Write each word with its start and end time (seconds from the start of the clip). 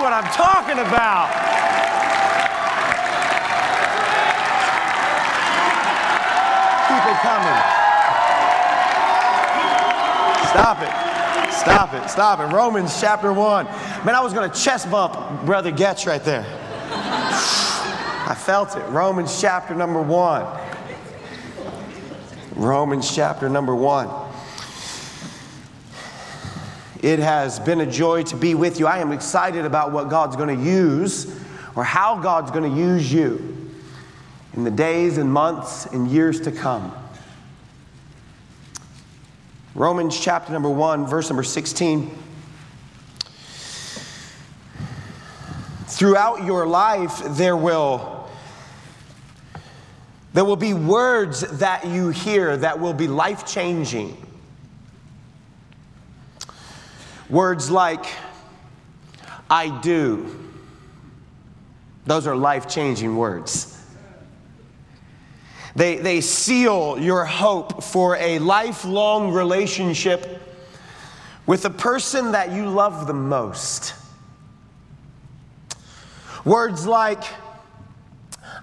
what 0.00 0.12
I'm 0.12 0.24
talking 0.32 0.78
about. 0.78 1.50
It 7.10 7.16
coming. 7.22 7.60
Stop 10.50 10.82
it. 10.82 11.52
Stop 11.52 11.94
it. 11.94 12.08
Stop 12.08 12.40
it. 12.40 12.54
Romans 12.54 13.00
chapter 13.00 13.32
1. 13.32 13.64
Man, 14.04 14.14
I 14.14 14.20
was 14.20 14.32
going 14.32 14.48
to 14.48 14.56
chest 14.56 14.88
bump 14.90 15.44
Brother 15.44 15.72
Getch 15.72 16.06
right 16.06 16.22
there. 16.22 16.46
I 16.92 18.36
felt 18.38 18.76
it. 18.76 18.86
Romans 18.90 19.40
chapter 19.40 19.74
number 19.74 20.00
1. 20.00 20.46
Romans 22.54 23.12
chapter 23.12 23.48
number 23.48 23.74
1. 23.74 24.19
It 27.02 27.18
has 27.18 27.58
been 27.58 27.80
a 27.80 27.90
joy 27.90 28.24
to 28.24 28.36
be 28.36 28.54
with 28.54 28.78
you. 28.78 28.86
I 28.86 28.98
am 28.98 29.10
excited 29.10 29.64
about 29.64 29.90
what 29.90 30.10
God's 30.10 30.36
going 30.36 30.54
to 30.56 30.64
use 30.64 31.34
or 31.74 31.82
how 31.82 32.20
God's 32.20 32.50
going 32.50 32.70
to 32.70 32.78
use 32.78 33.10
you 33.10 33.70
in 34.52 34.64
the 34.64 34.70
days 34.70 35.16
and 35.16 35.32
months 35.32 35.86
and 35.86 36.08
years 36.08 36.40
to 36.42 36.52
come. 36.52 36.92
Romans 39.74 40.18
chapter 40.20 40.52
number 40.52 40.68
1, 40.68 41.06
verse 41.06 41.30
number 41.30 41.42
16. 41.42 42.10
Throughout 45.86 46.44
your 46.44 46.66
life, 46.66 47.22
there 47.24 47.56
will, 47.56 48.28
there 50.34 50.44
will 50.44 50.56
be 50.56 50.74
words 50.74 51.40
that 51.58 51.86
you 51.86 52.10
hear 52.10 52.56
that 52.58 52.78
will 52.78 52.94
be 52.94 53.06
life 53.06 53.46
changing. 53.46 54.16
Words 57.30 57.70
like, 57.70 58.04
I 59.48 59.80
do. 59.80 60.36
Those 62.04 62.26
are 62.26 62.34
life 62.34 62.68
changing 62.68 63.16
words. 63.16 63.76
They, 65.76 65.98
they 65.98 66.20
seal 66.20 66.98
your 66.98 67.24
hope 67.24 67.84
for 67.84 68.16
a 68.16 68.40
lifelong 68.40 69.32
relationship 69.32 70.42
with 71.46 71.62
the 71.62 71.70
person 71.70 72.32
that 72.32 72.50
you 72.50 72.68
love 72.68 73.06
the 73.06 73.14
most. 73.14 73.94
Words 76.44 76.86
like, 76.86 77.22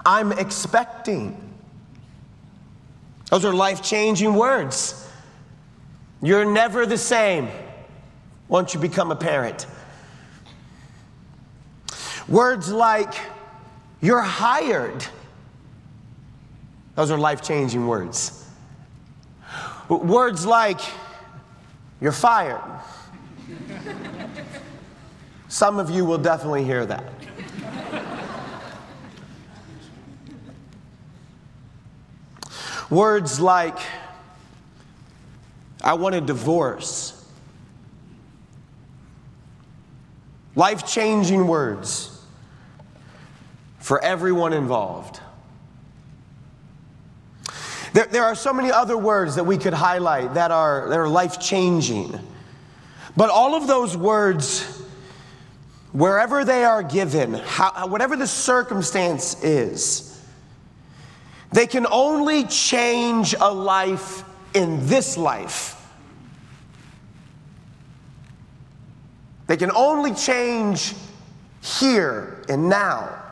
I'm 0.06 0.34
expecting. 0.34 1.42
Those 3.30 3.46
are 3.46 3.54
life 3.54 3.82
changing 3.82 4.34
words. 4.34 5.10
You're 6.22 6.46
never 6.46 6.86
the 6.86 6.98
same 6.98 7.50
once 8.48 8.74
you 8.74 8.80
become 8.80 9.12
a 9.12 9.16
parent. 9.16 9.68
Words 12.28 12.72
like, 12.72 13.14
you're 14.02 14.22
hired. 14.22 15.06
Those 16.96 17.12
are 17.12 17.18
life 17.18 17.42
changing 17.42 17.88
words. 17.88 18.44
Words 19.90 20.46
like, 20.46 20.80
you're 22.02 22.12
fired. 22.12 22.62
Some 25.48 25.80
of 25.80 25.90
you 25.90 26.04
will 26.04 26.18
definitely 26.18 26.64
hear 26.66 26.86
that. 26.86 27.14
Words 32.90 33.40
like, 33.40 33.78
I 35.84 35.94
want 35.94 36.16
a 36.16 36.22
divorce. 36.22 37.17
Life 40.58 40.88
changing 40.88 41.48
words 41.48 42.20
for 43.78 44.04
everyone 44.04 44.54
involved. 44.54 45.20
There, 47.94 48.08
there 48.08 48.24
are 48.24 48.34
so 48.34 48.52
many 48.54 48.72
other 48.72 48.98
words 48.98 49.36
that 49.36 49.44
we 49.44 49.60
could 49.60 49.74
highlight 49.74 50.34
that 50.34 50.50
are, 50.50 50.90
that 50.90 50.98
are 50.98 51.08
life 51.08 51.40
changing. 51.40 52.20
But 53.16 53.30
all 53.30 53.54
of 53.54 53.68
those 53.68 53.96
words, 53.96 54.82
wherever 55.92 56.44
they 56.44 56.64
are 56.64 56.82
given, 56.82 57.36
how, 57.36 57.86
whatever 57.86 58.16
the 58.16 58.26
circumstance 58.26 59.44
is, 59.44 60.20
they 61.52 61.68
can 61.68 61.86
only 61.86 62.46
change 62.46 63.36
a 63.40 63.54
life 63.54 64.24
in 64.56 64.88
this 64.88 65.18
life. 65.18 65.77
They 69.48 69.58
can 69.58 69.72
only 69.72 70.14
change 70.14 70.94
here 71.62 72.44
and 72.50 72.70
now. 72.70 73.24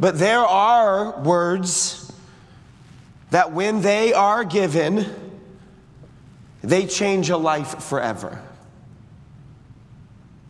But 0.00 0.18
there 0.18 0.40
are 0.40 1.20
words 1.22 2.12
that, 3.30 3.52
when 3.52 3.82
they 3.82 4.12
are 4.12 4.44
given, 4.44 5.06
they 6.62 6.86
change 6.86 7.30
a 7.30 7.36
life 7.36 7.82
forever. 7.82 8.42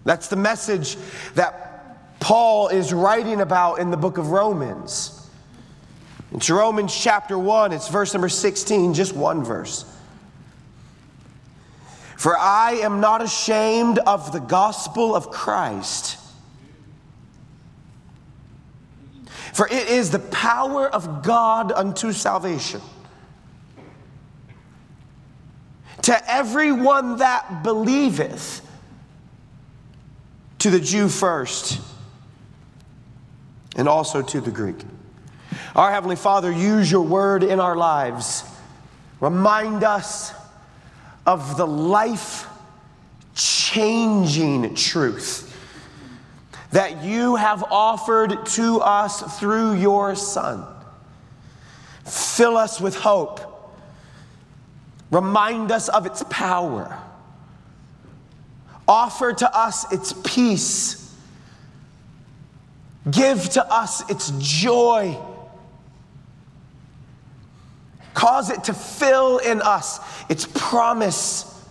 That's 0.05 0.28
the 0.28 0.37
message 0.37 0.97
that 1.34 2.21
Paul 2.21 2.69
is 2.69 2.93
writing 2.93 3.41
about 3.41 3.81
in 3.81 3.91
the 3.91 3.97
book 3.97 4.19
of 4.19 4.31
Romans. 4.31 5.28
It's 6.33 6.50
Romans 6.50 6.97
chapter 6.97 7.39
1, 7.39 7.72
it's 7.72 7.89
verse 7.89 8.12
number 8.15 8.28
16, 8.28 8.95
just 8.95 9.15
one 9.15 9.45
verse. 9.45 9.84
For 12.16 12.37
I 12.37 12.72
am 12.82 13.00
not 13.00 13.22
ashamed 13.22 13.99
of 13.99 14.32
the 14.32 14.41
gospel 14.41 15.15
of 15.15 15.31
Christ. 15.31 16.19
For 19.53 19.66
it 19.66 19.88
is 19.88 20.10
the 20.10 20.19
power 20.19 20.88
of 20.88 21.22
God 21.22 21.72
unto 21.72 22.12
salvation. 22.12 22.81
To 26.03 26.31
everyone 26.31 27.19
that 27.19 27.62
believeth, 27.62 28.60
to 30.59 30.71
the 30.71 30.81
Jew 30.81 31.09
first, 31.09 31.81
and 33.77 33.88
also 33.88 34.22
to 34.22 34.41
the 34.41 34.50
Greek. 34.50 34.77
Our 35.75 35.91
Heavenly 35.91 36.16
Father, 36.16 36.50
use 36.50 36.91
your 36.91 37.03
word 37.03 37.43
in 37.43 37.60
our 37.60 37.77
lives. 37.77 38.44
Remind 39.21 39.84
us 39.84 40.33
of 41.26 41.56
the 41.56 41.66
life 41.66 42.47
changing 43.34 44.75
truth 44.75 45.53
that 46.70 47.03
you 47.03 47.37
have 47.37 47.64
offered 47.70 48.44
to 48.47 48.81
us 48.81 49.38
through 49.38 49.75
your 49.75 50.15
Son. 50.15 50.65
Fill 52.04 52.56
us 52.56 52.81
with 52.81 52.94
hope. 52.97 53.41
Remind 55.10 55.70
us 55.70 55.88
of 55.88 56.06
its 56.06 56.22
power. 56.28 56.98
Offer 58.88 59.32
to 59.34 59.56
us 59.56 59.91
its 59.92 60.12
peace. 60.25 61.15
Give 63.10 63.48
to 63.50 63.72
us 63.72 64.09
its 64.10 64.32
joy. 64.38 65.16
Cause 68.26 68.50
it 68.50 68.64
to 68.64 68.75
fill 68.75 69.38
in 69.38 69.62
us 69.62 70.00
its 70.28 70.48
promise. 70.53 71.64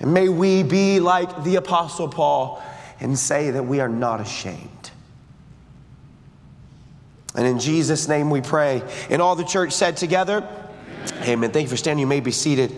And 0.00 0.12
may 0.12 0.28
we 0.28 0.64
be 0.64 0.98
like 0.98 1.44
the 1.44 1.54
Apostle 1.54 2.08
Paul 2.08 2.60
and 2.98 3.16
say 3.16 3.52
that 3.52 3.62
we 3.62 3.78
are 3.78 3.88
not 3.88 4.20
ashamed. 4.20 4.90
And 7.36 7.46
in 7.46 7.60
Jesus' 7.60 8.08
name 8.08 8.30
we 8.30 8.40
pray. 8.40 8.82
And 9.10 9.22
all 9.22 9.36
the 9.36 9.44
church 9.44 9.70
said 9.70 9.96
together, 9.96 10.38
Amen. 10.38 11.28
Amen. 11.28 11.50
Thank 11.52 11.66
you 11.66 11.70
for 11.70 11.76
standing. 11.76 12.00
You 12.00 12.08
may 12.08 12.18
be 12.18 12.32
seated. 12.32 12.74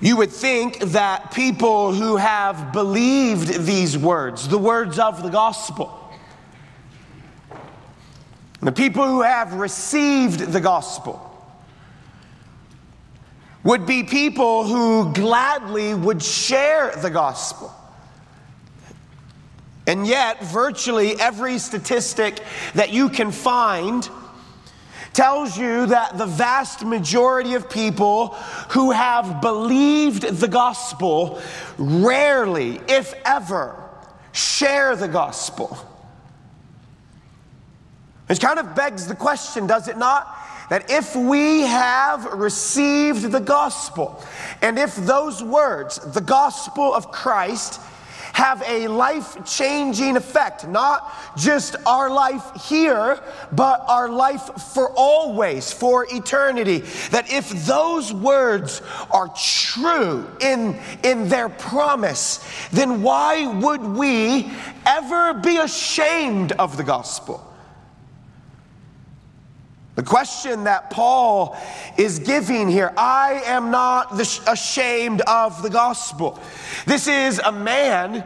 You 0.00 0.16
would 0.16 0.32
think 0.32 0.80
that 0.80 1.30
people 1.30 1.92
who 1.92 2.16
have 2.16 2.72
believed 2.72 3.64
these 3.64 3.96
words, 3.96 4.48
the 4.48 4.58
words 4.58 4.98
of 4.98 5.22
the 5.22 5.28
gospel, 5.28 6.07
the 8.60 8.72
people 8.72 9.06
who 9.06 9.22
have 9.22 9.54
received 9.54 10.40
the 10.52 10.60
gospel, 10.60 11.24
would 13.64 13.86
be 13.86 14.02
people 14.02 14.64
who 14.64 15.12
gladly 15.12 15.94
would 15.94 16.22
share 16.22 16.94
the 16.96 17.10
gospel. 17.10 17.74
And 19.86 20.06
yet, 20.06 20.42
virtually 20.44 21.18
every 21.18 21.58
statistic 21.58 22.40
that 22.74 22.90
you 22.92 23.08
can 23.08 23.32
find 23.32 24.08
tells 25.14 25.56
you 25.56 25.86
that 25.86 26.18
the 26.18 26.26
vast 26.26 26.84
majority 26.84 27.54
of 27.54 27.70
people 27.70 28.28
who 28.70 28.90
have 28.90 29.40
believed 29.40 30.22
the 30.22 30.48
gospel 30.48 31.40
rarely, 31.78 32.80
if 32.86 33.14
ever, 33.24 33.82
share 34.32 34.94
the 34.94 35.08
gospel. 35.08 35.76
It 38.28 38.40
kind 38.40 38.58
of 38.58 38.74
begs 38.74 39.06
the 39.06 39.14
question, 39.14 39.66
does 39.66 39.88
it 39.88 39.96
not? 39.96 40.36
That 40.70 40.90
if 40.90 41.16
we 41.16 41.62
have 41.62 42.24
received 42.34 43.32
the 43.32 43.40
gospel, 43.40 44.22
and 44.60 44.78
if 44.78 44.94
those 44.96 45.42
words, 45.42 45.98
the 46.12 46.20
gospel 46.20 46.92
of 46.92 47.10
Christ, 47.10 47.80
have 48.34 48.62
a 48.68 48.86
life 48.86 49.44
changing 49.44 50.16
effect, 50.16 50.68
not 50.68 51.12
just 51.36 51.74
our 51.86 52.10
life 52.10 52.44
here, 52.68 53.18
but 53.50 53.82
our 53.88 54.08
life 54.08 54.42
for 54.74 54.92
always, 54.94 55.72
for 55.72 56.06
eternity. 56.10 56.78
That 57.10 57.32
if 57.32 57.48
those 57.66 58.12
words 58.12 58.82
are 59.10 59.28
true 59.36 60.30
in, 60.40 60.78
in 61.02 61.28
their 61.28 61.48
promise, 61.48 62.46
then 62.70 63.02
why 63.02 63.46
would 63.46 63.82
we 63.82 64.52
ever 64.86 65.34
be 65.34 65.56
ashamed 65.56 66.52
of 66.52 66.76
the 66.76 66.84
gospel? 66.84 67.47
The 69.98 70.04
question 70.04 70.62
that 70.62 70.90
Paul 70.90 71.56
is 71.96 72.20
giving 72.20 72.68
here 72.68 72.92
I 72.96 73.42
am 73.46 73.72
not 73.72 74.16
ashamed 74.46 75.22
of 75.22 75.60
the 75.60 75.70
gospel. 75.70 76.38
This 76.86 77.08
is 77.08 77.40
a 77.40 77.50
man 77.50 78.24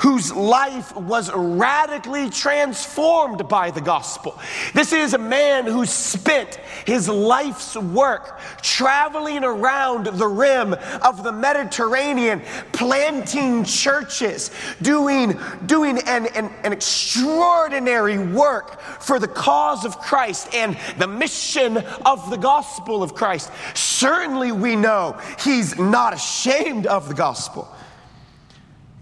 whose 0.00 0.32
life 0.32 0.94
was 0.96 1.30
radically 1.32 2.30
transformed 2.30 3.48
by 3.48 3.70
the 3.70 3.80
gospel. 3.80 4.38
This 4.74 4.92
is 4.92 5.14
a 5.14 5.18
man 5.18 5.66
who 5.66 5.86
spent 5.86 6.56
his 6.86 7.08
life's 7.08 7.76
work 7.76 8.40
traveling 8.62 9.44
around 9.44 10.06
the 10.06 10.26
rim 10.26 10.74
of 11.02 11.22
the 11.22 11.32
Mediterranean, 11.32 12.42
planting 12.72 13.64
churches, 13.64 14.50
doing, 14.82 15.38
doing 15.66 15.98
an, 16.06 16.26
an, 16.34 16.50
an 16.64 16.72
extraordinary 16.72 18.18
work 18.18 18.80
for 18.80 19.18
the 19.18 19.28
cause 19.28 19.84
of 19.84 19.98
Christ 19.98 20.54
and 20.54 20.76
the 20.98 21.06
mission 21.06 21.78
of 22.04 22.30
the 22.30 22.36
gospel 22.36 23.02
of 23.02 23.14
Christ. 23.14 23.50
Certainly, 23.74 24.52
we 24.52 24.76
know 24.76 25.18
he's 25.40 25.78
not 25.78 26.14
ashamed 26.14 26.86
of 26.86 27.08
the 27.08 27.14
gospel. 27.14 27.68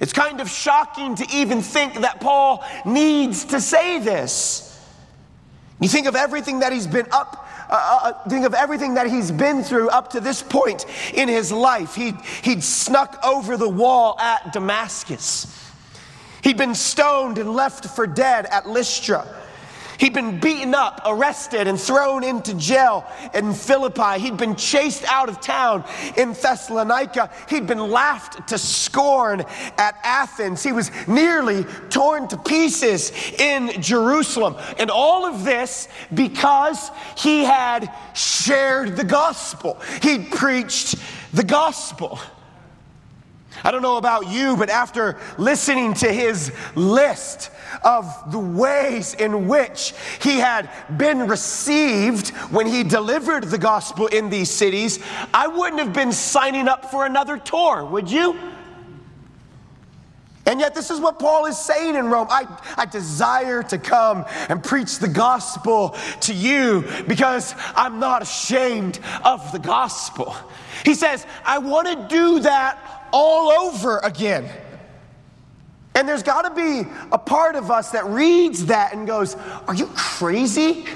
It's 0.00 0.12
kind 0.12 0.40
of 0.40 0.50
shocking 0.50 1.14
to 1.16 1.26
even 1.32 1.62
think 1.62 2.00
that 2.00 2.20
Paul 2.20 2.64
needs 2.84 3.44
to 3.46 3.60
say 3.60 3.98
this. 4.00 4.68
You 5.80 5.88
think 5.88 6.06
of 6.06 6.14
everything 6.14 6.60
that 6.60 6.72
he's 6.72 6.86
been 6.86 7.06
up, 7.10 7.48
uh, 7.68 7.72
uh, 7.72 8.08
uh, 8.08 8.28
think 8.28 8.46
of 8.46 8.54
everything 8.54 8.94
that 8.94 9.08
he's 9.08 9.32
been 9.32 9.64
through 9.64 9.88
up 9.88 10.10
to 10.10 10.20
this 10.20 10.42
point 10.42 10.86
in 11.12 11.28
his 11.28 11.50
life. 11.50 11.94
He'd, 11.94 12.20
he'd 12.42 12.62
snuck 12.62 13.18
over 13.24 13.56
the 13.56 13.68
wall 13.68 14.18
at 14.20 14.52
Damascus. 14.52 15.46
He'd 16.42 16.56
been 16.56 16.74
stoned 16.74 17.38
and 17.38 17.52
left 17.52 17.86
for 17.86 18.06
dead 18.06 18.46
at 18.46 18.68
Lystra. 18.68 19.26
He'd 19.98 20.14
been 20.14 20.40
beaten 20.40 20.74
up, 20.74 21.00
arrested, 21.04 21.66
and 21.66 21.80
thrown 21.80 22.24
into 22.24 22.54
jail 22.54 23.04
in 23.34 23.52
Philippi. 23.54 24.20
He'd 24.20 24.36
been 24.36 24.56
chased 24.56 25.04
out 25.04 25.28
of 25.28 25.40
town 25.40 25.84
in 26.16 26.32
Thessalonica. 26.32 27.30
He'd 27.48 27.66
been 27.66 27.90
laughed 27.90 28.48
to 28.48 28.58
scorn 28.58 29.44
at 29.78 29.94
Athens. 30.02 30.62
He 30.62 30.72
was 30.72 30.90
nearly 31.06 31.64
torn 31.90 32.28
to 32.28 32.36
pieces 32.36 33.12
in 33.38 33.80
Jerusalem. 33.80 34.56
And 34.78 34.90
all 34.90 35.26
of 35.26 35.44
this 35.44 35.88
because 36.12 36.90
he 37.16 37.44
had 37.44 37.92
shared 38.14 38.96
the 38.96 39.04
gospel, 39.04 39.78
he'd 40.02 40.30
preached 40.30 40.96
the 41.32 41.44
gospel. 41.44 42.18
I 43.64 43.70
don't 43.70 43.82
know 43.82 43.96
about 43.96 44.28
you, 44.28 44.56
but 44.56 44.70
after 44.70 45.18
listening 45.38 45.94
to 45.94 46.12
his 46.12 46.52
list 46.74 47.50
of 47.84 48.32
the 48.32 48.38
ways 48.38 49.14
in 49.14 49.48
which 49.48 49.94
he 50.20 50.38
had 50.38 50.70
been 50.96 51.28
received 51.28 52.30
when 52.50 52.66
he 52.66 52.82
delivered 52.82 53.44
the 53.44 53.58
gospel 53.58 54.06
in 54.06 54.30
these 54.30 54.50
cities, 54.50 54.98
I 55.32 55.46
wouldn't 55.46 55.80
have 55.80 55.92
been 55.92 56.12
signing 56.12 56.68
up 56.68 56.90
for 56.90 57.06
another 57.06 57.38
tour, 57.38 57.84
would 57.84 58.10
you? 58.10 58.36
And 60.44 60.58
yet, 60.58 60.74
this 60.74 60.90
is 60.90 60.98
what 60.98 61.20
Paul 61.20 61.46
is 61.46 61.56
saying 61.56 61.94
in 61.94 62.06
Rome. 62.10 62.26
I, 62.28 62.46
I 62.76 62.84
desire 62.84 63.62
to 63.64 63.78
come 63.78 64.24
and 64.48 64.62
preach 64.62 64.98
the 64.98 65.06
gospel 65.06 65.96
to 66.22 66.34
you 66.34 66.84
because 67.06 67.54
I'm 67.76 68.00
not 68.00 68.22
ashamed 68.22 68.98
of 69.24 69.52
the 69.52 69.60
gospel. 69.60 70.34
He 70.84 70.94
says, 70.94 71.26
I 71.44 71.58
want 71.58 71.86
to 71.86 72.08
do 72.08 72.40
that 72.40 73.01
all 73.12 73.50
over 73.50 73.98
again. 73.98 74.48
And 75.94 76.08
there's 76.08 76.22
got 76.22 76.42
to 76.42 76.54
be 76.54 76.88
a 77.10 77.18
part 77.18 77.54
of 77.54 77.70
us 77.70 77.90
that 77.90 78.06
reads 78.06 78.66
that 78.66 78.94
and 78.94 79.06
goes, 79.06 79.36
Are 79.68 79.74
you 79.74 79.86
crazy? 79.94 80.86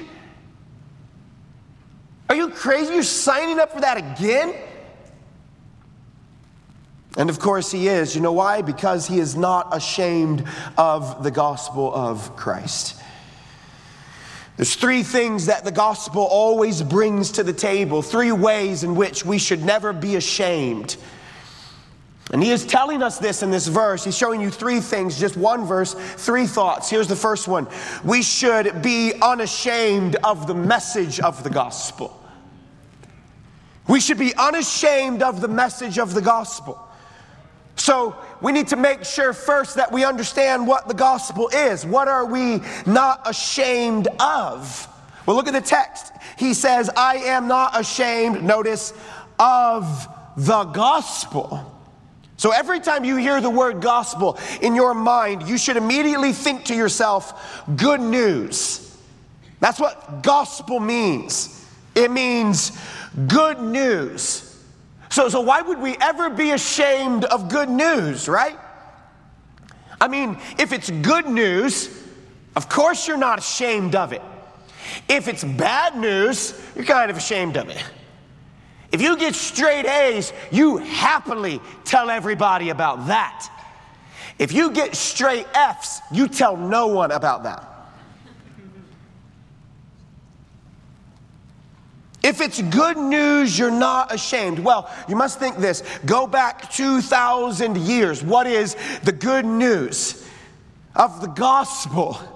Are 2.28 2.34
you 2.34 2.48
crazy? 2.48 2.94
You're 2.94 3.02
signing 3.02 3.60
up 3.60 3.72
for 3.72 3.80
that 3.80 3.98
again? 3.98 4.54
And 7.16 7.30
of 7.30 7.38
course, 7.38 7.70
he 7.70 7.88
is. 7.88 8.14
You 8.14 8.20
know 8.20 8.32
why? 8.32 8.62
Because 8.62 9.06
he 9.06 9.18
is 9.18 9.36
not 9.36 9.74
ashamed 9.74 10.44
of 10.76 11.22
the 11.22 11.30
gospel 11.30 11.94
of 11.94 12.36
Christ. 12.36 13.00
There's 14.56 14.74
three 14.74 15.02
things 15.02 15.46
that 15.46 15.64
the 15.64 15.72
gospel 15.72 16.22
always 16.22 16.82
brings 16.82 17.32
to 17.32 17.42
the 17.42 17.52
table, 17.52 18.00
three 18.00 18.32
ways 18.32 18.84
in 18.84 18.94
which 18.94 19.24
we 19.24 19.38
should 19.38 19.62
never 19.62 19.92
be 19.92 20.16
ashamed 20.16 20.96
and 22.32 22.43
he 22.43 22.50
is 22.50 22.67
telling 22.67 23.02
us 23.02 23.19
this 23.19 23.43
in 23.43 23.50
this 23.50 23.69
verse. 23.69 24.05
He's 24.05 24.17
showing 24.17 24.40
you 24.40 24.50
three 24.50 24.81
things, 24.81 25.19
just 25.19 25.37
one 25.37 25.64
verse, 25.64 25.94
three 25.94 26.46
thoughts. 26.46 26.90
Here's 26.90 27.06
the 27.06 27.17
first 27.17 27.46
one 27.46 27.69
We 28.05 28.23
should 28.23 28.82
be 28.82 29.12
unashamed 29.23 30.17
of 30.17 30.46
the 30.46 30.55
message 30.55 31.20
of 31.20 31.44
the 31.44 31.50
gospel. 31.50 32.20
We 33.88 34.00
should 34.00 34.19
be 34.19 34.34
unashamed 34.34 35.23
of 35.23 35.40
the 35.40 35.46
message 35.46 35.99
of 36.00 36.14
the 36.14 36.20
gospel. 36.20 36.82
So 37.76 38.17
we 38.40 38.50
need 38.50 38.69
to 38.69 38.76
make 38.76 39.05
sure 39.05 39.32
first 39.32 39.76
that 39.76 39.93
we 39.93 40.05
understand 40.05 40.67
what 40.67 40.88
the 40.88 40.94
gospel 40.94 41.49
is. 41.49 41.87
What 41.87 42.08
are 42.08 42.25
we 42.25 42.62
not 42.84 43.20
ashamed 43.28 44.08
of? 44.19 44.88
Well, 45.26 45.37
look 45.37 45.46
at 45.46 45.52
the 45.52 45.61
text. 45.61 46.12
He 46.37 46.55
says, 46.55 46.90
I 46.96 47.17
am 47.17 47.46
not 47.46 47.78
ashamed, 47.78 48.43
notice, 48.43 48.93
of 49.38 50.08
the 50.37 50.64
gospel. 50.64 51.75
So 52.37 52.50
every 52.50 52.81
time 52.81 53.05
you 53.05 53.17
hear 53.17 53.41
the 53.41 53.50
word 53.50 53.81
gospel 53.81 54.38
in 54.61 54.75
your 54.75 54.94
mind, 54.94 55.49
you 55.49 55.56
should 55.56 55.77
immediately 55.77 56.33
think 56.33 56.67
to 56.67 56.75
yourself, 56.75 57.65
good 57.77 58.00
news. 58.00 58.83
That's 59.61 59.81
what 59.81 60.23
gospel 60.23 60.81
means. 60.81 61.65
It 61.94 62.11
means 62.11 62.79
good 63.27 63.61
news. 63.61 64.43
So, 65.09 65.31
so 65.31 65.41
why 65.41 65.62
would 65.62 65.81
we 65.81 65.97
ever 66.00 66.29
be 66.29 66.50
ashamed 66.50 67.25
of 67.25 67.49
good 67.49 67.71
news, 67.71 68.29
right? 68.29 68.59
I 69.99 70.09
mean, 70.09 70.38
if 70.59 70.73
it's 70.73 70.90
good 70.90 71.26
news, 71.26 71.88
of 72.55 72.69
course 72.69 73.09
you're 73.09 73.16
not 73.16 73.38
ashamed 73.38 73.95
of 73.95 74.12
it. 74.12 74.23
If 75.09 75.26
it's 75.26 75.43
bad 75.43 75.97
news, 75.97 76.61
you're 76.75 76.85
kind 76.85 77.11
of 77.11 77.16
ashamed 77.16 77.57
of 77.57 77.71
it. 77.71 77.83
If 78.97 79.03
you 79.03 79.19
get 79.19 79.35
straight 79.35 79.85
A's, 79.85 80.33
you 80.50 80.79
happily 80.79 81.61
tell 81.85 82.09
everybody 82.09 82.71
about 82.71 83.09
that. 83.09 83.47
If 84.38 84.53
you 84.53 84.71
get 84.71 84.97
straight 84.97 85.47
F's, 85.53 86.00
you 86.11 86.29
tell 86.29 86.57
no 86.57 86.87
one 86.87 87.11
about 87.11 87.43
that. 87.43 87.62
If 92.23 92.41
it's 92.41 92.62
good 92.62 92.97
news, 92.97 93.59
you're 93.59 93.71
not 93.71 94.15
ashamed. 94.15 94.61
Well, 94.61 94.91
you 95.11 95.15
must 95.15 95.38
think 95.38 95.59
this. 95.59 95.83
Go 96.07 96.26
back 96.26 96.73
2,000 96.73 97.76
years. 97.76 98.25
What 98.25 98.47
is 98.47 98.76
the 99.05 99.12
good 99.12 99.45
news 99.45 100.26
of 100.95 101.21
the 101.21 101.29
gospel? 101.29 102.36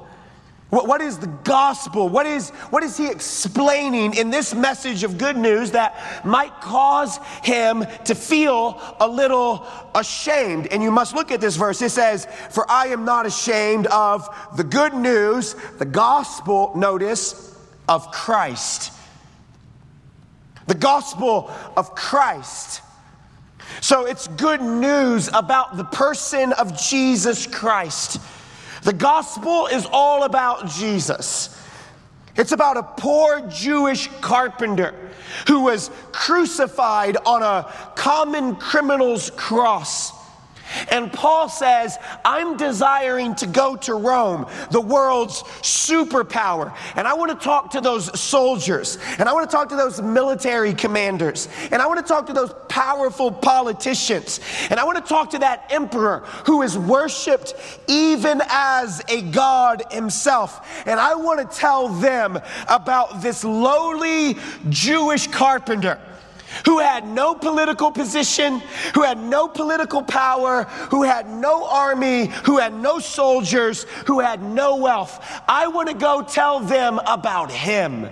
What, 0.71 1.01
is 1.01 1.19
the 1.19 1.27
gospel? 1.27 2.09
What 2.09 2.27
is, 2.27 2.51
what 2.71 2.85
is 2.85 2.97
he 2.97 3.11
explaining 3.11 4.15
in 4.15 4.31
this 4.31 4.55
message 4.55 5.03
of 5.03 5.19
good 5.19 5.37
news 5.37 5.73
that 5.73 6.25
might 6.25 6.61
cause 6.61 7.19
him 7.43 7.85
to 8.05 8.15
feel 8.15 8.81
a 9.01 9.09
little 9.09 9.67
ashamed? 9.97 10.69
And 10.69 10.81
you 10.81 10.93
must 10.93 11.13
look 11.13 11.33
at 11.33 11.41
this 11.41 11.57
verse. 11.57 11.83
It 11.83 11.91
says, 11.91 12.29
For 12.51 12.71
I 12.71 12.87
am 12.87 13.05
not 13.05 13.27
ashamed 13.27 13.89
of 13.89 14.29
the 14.57 14.63
good 14.63 14.95
news, 14.95 15.57
the 15.79 15.85
gospel, 15.85 16.71
notice, 16.77 17.53
of 17.89 18.13
Christ. 18.13 18.93
The 20.69 20.77
gospel 20.77 21.51
of 21.77 21.97
Christ. 21.97 22.83
So 23.81 24.07
it's 24.07 24.29
good 24.29 24.63
news 24.63 25.29
about 25.35 25.77
the 25.77 25.85
person 25.85 26.53
of 26.53 26.81
Jesus 26.81 27.45
Christ. 27.49 28.21
The 28.83 28.93
gospel 28.93 29.67
is 29.67 29.87
all 29.91 30.25
about 30.25 30.69
Jesus. 30.69 31.57
It's 32.37 32.53
about 32.53 32.77
a 32.77 32.83
poor 32.83 33.47
Jewish 33.49 34.09
carpenter 34.21 34.95
who 35.47 35.61
was 35.61 35.91
crucified 36.13 37.17
on 37.27 37.43
a 37.43 37.71
common 37.97 38.57
criminal's 38.57 39.31
cross. 39.31 40.13
And 40.91 41.13
Paul 41.13 41.49
says, 41.49 41.99
I'm 42.25 42.57
desiring 42.57 43.35
to 43.37 43.47
go 43.47 43.77
to 43.77 43.95
Rome, 43.95 44.47
the 44.71 44.81
world's 44.81 45.43
superpower. 45.63 46.75
And 46.97 47.07
I 47.07 47.15
want 47.15 47.31
to 47.31 47.45
talk 47.45 47.71
to 47.73 47.81
those 47.81 48.19
soldiers, 48.19 48.99
and 49.19 49.29
I 49.29 49.33
want 49.33 49.49
to 49.49 49.55
talk 49.55 49.69
to 49.71 49.77
those 49.77 50.01
military 50.01 50.75
commanders, 50.75 51.49
and 51.71 51.83
I 51.83 51.87
want 51.87 51.99
to 51.99 52.07
talk 52.07 52.27
to 52.27 52.33
those 52.33 52.55
powerful 52.69 53.31
politicians, 53.31 54.41
and 54.71 54.79
I 54.79 54.85
want 54.85 54.99
to 54.99 55.09
talk 55.09 55.31
to 55.31 55.39
that 55.39 55.67
emperor 55.71 56.21
who 56.47 56.63
is 56.63 56.77
worshiped 56.77 57.55
even 57.89 58.41
as 58.49 59.03
a 59.09 59.23
God 59.23 59.83
himself. 59.91 60.85
And 60.87 61.01
I 61.01 61.15
want 61.15 61.51
to 61.51 61.59
tell 61.59 61.89
them 61.89 62.39
about 62.69 63.23
this 63.23 63.45
lowly 63.45 64.37
Jewish 64.69 65.27
carpenter 65.27 66.01
who 66.65 66.79
had 66.79 67.07
no 67.07 67.35
political 67.35 67.91
position, 67.91 68.63
who 68.95 69.03
had 69.03 69.19
no 69.19 69.49
political 69.49 70.03
power, 70.03 70.65
who 70.91 71.03
had 71.03 71.29
no 71.29 71.67
army, 71.67 72.27
who 72.45 72.59
had 72.59 72.75
no 72.75 72.99
soldiers, 72.99 73.85
who 74.07 74.21
had 74.21 74.43
no 74.43 74.77
wealth. 74.77 75.43
I 75.49 75.69
want 75.69 75.89
to 75.89 75.95
go 75.95 76.23
tell 76.23 76.61
them 76.61 76.99
about 77.07 77.51
him. 77.51 78.09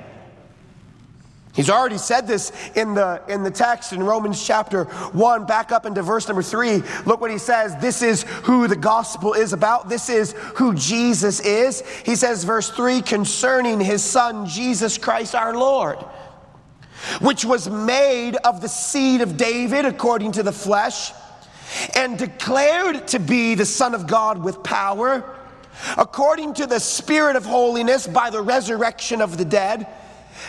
He's 1.58 1.70
already 1.70 1.98
said 1.98 2.28
this 2.28 2.52
in 2.76 2.94
the, 2.94 3.20
in 3.28 3.42
the 3.42 3.50
text 3.50 3.92
in 3.92 4.00
Romans 4.00 4.46
chapter 4.46 4.84
1, 4.84 5.44
back 5.44 5.72
up 5.72 5.86
into 5.86 6.02
verse 6.02 6.28
number 6.28 6.40
3. 6.40 6.84
Look 7.04 7.20
what 7.20 7.32
he 7.32 7.38
says. 7.38 7.74
This 7.80 8.00
is 8.00 8.22
who 8.22 8.68
the 8.68 8.76
gospel 8.76 9.34
is 9.34 9.52
about. 9.52 9.88
This 9.88 10.08
is 10.08 10.36
who 10.54 10.72
Jesus 10.72 11.40
is. 11.40 11.82
He 12.04 12.14
says, 12.14 12.44
verse 12.44 12.70
3, 12.70 13.02
concerning 13.02 13.80
his 13.80 14.04
son, 14.04 14.46
Jesus 14.46 14.98
Christ 14.98 15.34
our 15.34 15.56
Lord 15.56 15.98
which 17.20 17.44
was 17.44 17.68
made 17.68 18.36
of 18.36 18.60
the 18.60 18.68
seed 18.68 19.20
of 19.20 19.36
David 19.36 19.84
according 19.84 20.32
to 20.32 20.42
the 20.42 20.52
flesh, 20.52 21.12
and 21.96 22.18
declared 22.18 23.06
to 23.08 23.18
be 23.18 23.54
the 23.54 23.66
Son 23.66 23.94
of 23.94 24.06
God 24.06 24.42
with 24.42 24.62
power, 24.62 25.36
according 25.96 26.54
to 26.54 26.66
the 26.66 26.80
Spirit 26.80 27.36
of 27.36 27.44
holiness 27.44 28.06
by 28.06 28.30
the 28.30 28.40
resurrection 28.40 29.20
of 29.20 29.36
the 29.36 29.44
dead, 29.44 29.86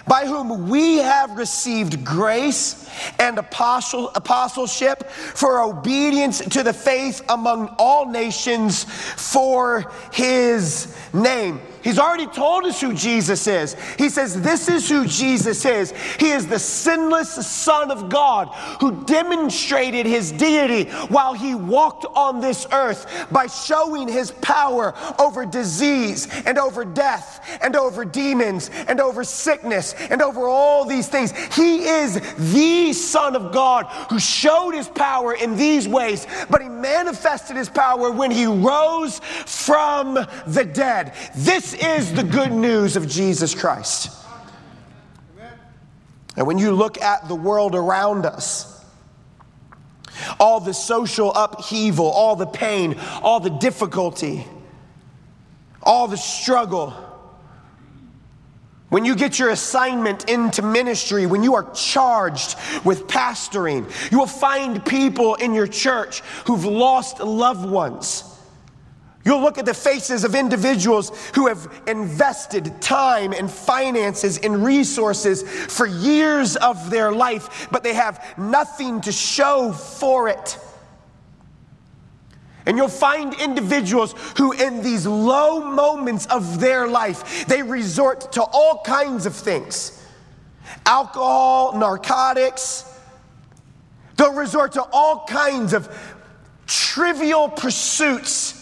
by 0.08 0.26
whom 0.26 0.70
we 0.70 0.98
have 0.98 1.32
received 1.38 2.06
grace 2.06 2.90
and 3.20 3.38
apostle, 3.38 4.10
apostleship 4.16 5.10
for 5.10 5.62
obedience 5.62 6.40
to 6.40 6.64
the 6.64 6.74
faith 6.74 7.22
among 7.30 7.76
all 7.78 8.10
nations 8.10 8.86
for 8.86 9.92
his 10.14 10.96
name. 11.14 11.60
He's 11.84 12.00
already 12.00 12.28
told 12.28 12.66
us 12.66 12.82
who 12.82 12.94
Jesus 12.94 13.48
is. 13.48 13.76
He 13.98 14.10
says, 14.10 14.42
This 14.42 14.70
is 14.70 14.90
who 14.90 15.06
Jesus 15.06 15.66
is. 15.66 15.92
He 16.20 16.30
is 16.30 16.48
the 16.48 16.60
sinless 16.60 17.48
Son 17.48 17.92
of 17.92 18.10
God 18.10 18.50
who 18.80 19.04
demonstrated 19.06 20.06
his 20.06 20.32
deity 20.32 20.90
while 21.08 21.34
he 21.34 21.56
walked 21.56 22.06
on 22.16 22.42
this 22.42 22.68
earth 22.72 23.28
by 23.32 23.48
showing 23.48 24.08
his 24.08 24.32
power 24.32 24.94
over 25.20 25.46
disease 25.46 26.28
and 26.46 26.58
over 26.58 26.84
death 26.86 27.60
and 27.62 27.76
over 27.76 28.06
demons 28.06 28.70
and 28.88 29.00
over 29.00 29.24
sickness 29.24 29.94
and 29.94 30.22
over 30.22 30.48
all 30.48 30.86
these 30.86 31.08
things. 31.08 31.32
He 31.56 31.86
is 31.86 32.20
the 32.52 32.94
Son 32.94 33.36
of 33.36 33.54
God 33.54 33.86
who 34.10 34.20
showed 34.20 34.72
his 34.72 34.88
power 34.88 35.34
in 35.34 35.56
these 35.56 35.88
ways, 35.88 36.28
but 36.50 36.62
he 36.62 36.70
manifested 36.70 37.56
his 37.56 37.70
power 37.70 38.12
when 38.12 38.32
he 38.32 38.46
rose 38.46 39.20
from 39.46 40.16
the 40.48 40.66
dead. 40.66 41.14
This 41.36 41.69
this 41.72 41.84
is 41.84 42.14
the 42.14 42.24
good 42.24 42.52
news 42.52 42.96
of 42.96 43.08
Jesus 43.08 43.54
Christ. 43.54 44.16
And 46.36 46.48
when 46.48 46.58
you 46.58 46.72
look 46.72 47.00
at 47.02 47.28
the 47.28 47.36
world 47.36 47.76
around 47.76 48.26
us, 48.26 48.84
all 50.40 50.60
the 50.60 50.74
social 50.74 51.34
upheaval, 51.34 52.06
all 52.06 52.36
the 52.36 52.46
pain, 52.46 52.98
all 53.22 53.40
the 53.40 53.50
difficulty, 53.50 54.46
all 55.84 56.08
the 56.08 56.18
struggle, 56.18 56.92
when 58.90 59.06
you 59.06 59.16
get 59.16 59.38
your 59.38 59.50
assignment 59.50 60.30
into 60.30 60.62
ministry, 60.62 61.26
when 61.26 61.44
you 61.44 61.56
are 61.56 61.70
charged 61.74 62.56
with 62.84 63.06
pastoring, 63.08 64.12
you 64.12 64.18
will 64.18 64.26
find 64.26 64.84
people 64.84 65.36
in 65.36 65.54
your 65.54 65.68
church 65.68 66.22
who've 66.46 66.66
lost 66.66 67.20
loved 67.20 67.70
ones 67.70 68.29
You'll 69.26 69.42
look 69.42 69.58
at 69.58 69.66
the 69.66 69.74
faces 69.74 70.24
of 70.24 70.34
individuals 70.34 71.12
who 71.36 71.48
have 71.48 71.84
invested 71.88 72.82
time 72.82 73.34
and 73.34 73.52
finances 73.52 74.38
and 74.38 74.64
resources 74.64 75.44
for 75.44 75.86
years 75.86 76.56
of 76.56 76.90
their 76.90 77.12
life, 77.12 77.68
but 77.70 77.84
they 77.84 77.94
have 77.94 78.24
nothing 78.38 79.02
to 79.02 79.12
show 79.12 79.74
for 79.74 80.30
it. 80.30 80.58
And 82.66 82.78
you'll 82.78 82.88
find 82.88 83.34
individuals 83.42 84.14
who, 84.38 84.54
in 84.54 84.84
these 84.84 85.06
low 85.06 85.60
moments 85.60 86.26
of 86.28 86.60
their 86.60 86.88
life, 86.88 87.46
they 87.48 87.62
resort 87.64 88.32
to 88.34 88.44
all 88.44 88.82
kinds 88.84 89.26
of 89.26 89.36
things 89.36 89.96
alcohol, 90.86 91.74
narcotics. 91.78 92.86
They'll 94.18 94.34
resort 94.34 94.74
to 94.74 94.84
all 94.94 95.26
kinds 95.28 95.74
of 95.74 95.90
trivial 96.68 97.50
pursuits 97.50 98.59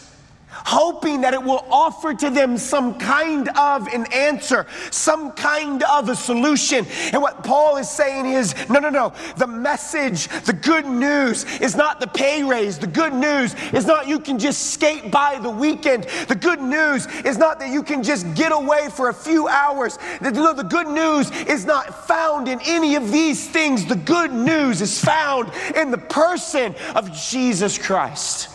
hoping 0.65 1.21
that 1.21 1.33
it 1.33 1.43
will 1.43 1.65
offer 1.69 2.13
to 2.13 2.29
them 2.29 2.57
some 2.57 2.97
kind 2.97 3.49
of 3.57 3.87
an 3.87 4.05
answer, 4.13 4.65
some 4.91 5.31
kind 5.31 5.83
of 5.83 6.09
a 6.09 6.15
solution. 6.15 6.85
And 7.13 7.21
what 7.21 7.43
Paul 7.43 7.77
is 7.77 7.89
saying 7.89 8.25
is 8.25 8.55
no, 8.69 8.79
no, 8.79 8.89
no. 8.89 9.13
The 9.37 9.47
message, 9.47 10.27
the 10.45 10.53
good 10.53 10.85
news 10.85 11.45
is 11.59 11.75
not 11.75 11.99
the 11.99 12.07
pay 12.07 12.43
raise. 12.43 12.77
The 12.77 12.87
good 12.87 13.13
news 13.13 13.55
is 13.73 13.85
not 13.85 14.07
you 14.07 14.19
can 14.19 14.39
just 14.39 14.71
skate 14.71 15.11
by 15.11 15.39
the 15.39 15.49
weekend. 15.49 16.05
The 16.27 16.35
good 16.35 16.61
news 16.61 17.07
is 17.25 17.37
not 17.37 17.59
that 17.59 17.69
you 17.69 17.83
can 17.83 18.03
just 18.03 18.33
get 18.35 18.51
away 18.51 18.89
for 18.91 19.09
a 19.09 19.13
few 19.13 19.47
hours. 19.47 19.97
No, 20.21 20.53
the 20.53 20.63
good 20.63 20.87
news 20.87 21.31
is 21.47 21.65
not 21.65 22.07
found 22.07 22.47
in 22.47 22.59
any 22.65 22.95
of 22.95 23.11
these 23.11 23.49
things. 23.49 23.85
The 23.85 23.95
good 23.95 24.31
news 24.31 24.81
is 24.81 25.03
found 25.03 25.51
in 25.75 25.91
the 25.91 25.97
person 25.97 26.75
of 26.95 27.11
Jesus 27.11 27.77
Christ. 27.77 28.49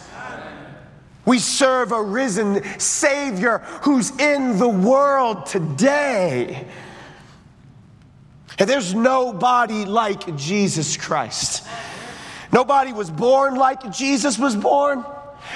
We 1.24 1.38
serve 1.38 1.92
a 1.92 2.02
risen 2.02 2.62
Savior 2.80 3.58
who's 3.82 4.10
in 4.18 4.58
the 4.58 4.68
world 4.68 5.46
today. 5.46 6.66
And 8.58 8.68
there's 8.68 8.94
nobody 8.94 9.84
like 9.84 10.36
Jesus 10.36 10.96
Christ. 10.96 11.66
Nobody 12.52 12.92
was 12.92 13.10
born 13.10 13.54
like 13.54 13.92
Jesus 13.92 14.38
was 14.38 14.56
born. 14.56 15.04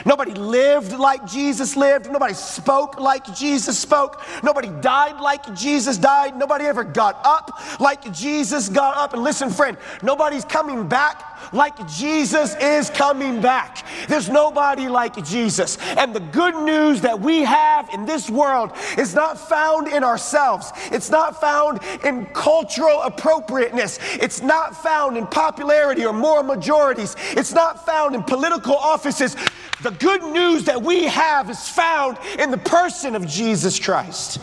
Nobody 0.04 0.32
lived 0.32 0.92
like 0.92 1.26
Jesus 1.26 1.76
lived. 1.76 2.10
Nobody 2.10 2.34
spoke 2.34 2.98
like 2.98 3.24
Jesus 3.34 3.78
spoke. 3.78 4.22
Nobody 4.42 4.68
died 4.80 5.20
like 5.20 5.54
Jesus 5.54 5.96
died. 5.96 6.36
Nobody 6.36 6.64
ever 6.64 6.84
got 6.84 7.20
up 7.24 7.80
like 7.80 8.12
Jesus 8.12 8.68
got 8.68 8.96
up. 8.96 9.14
And 9.14 9.22
listen, 9.22 9.50
friend, 9.50 9.76
nobody's 10.02 10.44
coming 10.44 10.88
back 10.88 11.35
like 11.52 11.86
Jesus 11.88 12.54
is 12.56 12.90
coming 12.90 13.40
back. 13.40 13.86
There's 14.08 14.28
nobody 14.28 14.88
like 14.88 15.22
Jesus. 15.24 15.78
And 15.96 16.14
the 16.14 16.20
good 16.20 16.54
news 16.56 17.00
that 17.02 17.18
we 17.18 17.42
have 17.42 17.88
in 17.90 18.04
this 18.04 18.30
world 18.30 18.72
is 18.98 19.14
not 19.14 19.38
found 19.38 19.88
in 19.88 20.04
ourselves, 20.04 20.72
it's 20.92 21.10
not 21.10 21.40
found 21.40 21.80
in 22.04 22.26
cultural 22.26 23.02
appropriateness, 23.02 23.98
it's 24.14 24.42
not 24.42 24.76
found 24.76 25.16
in 25.16 25.26
popularity 25.26 26.04
or 26.04 26.12
moral 26.12 26.42
majorities, 26.42 27.16
it's 27.30 27.52
not 27.52 27.84
found 27.84 28.14
in 28.14 28.22
political 28.22 28.76
offices. 28.76 29.36
The 29.82 29.90
good 29.90 30.22
news 30.22 30.64
that 30.64 30.80
we 30.80 31.04
have 31.04 31.50
is 31.50 31.68
found 31.68 32.18
in 32.38 32.50
the 32.50 32.58
person 32.58 33.14
of 33.14 33.26
Jesus 33.26 33.78
Christ. 33.78 34.40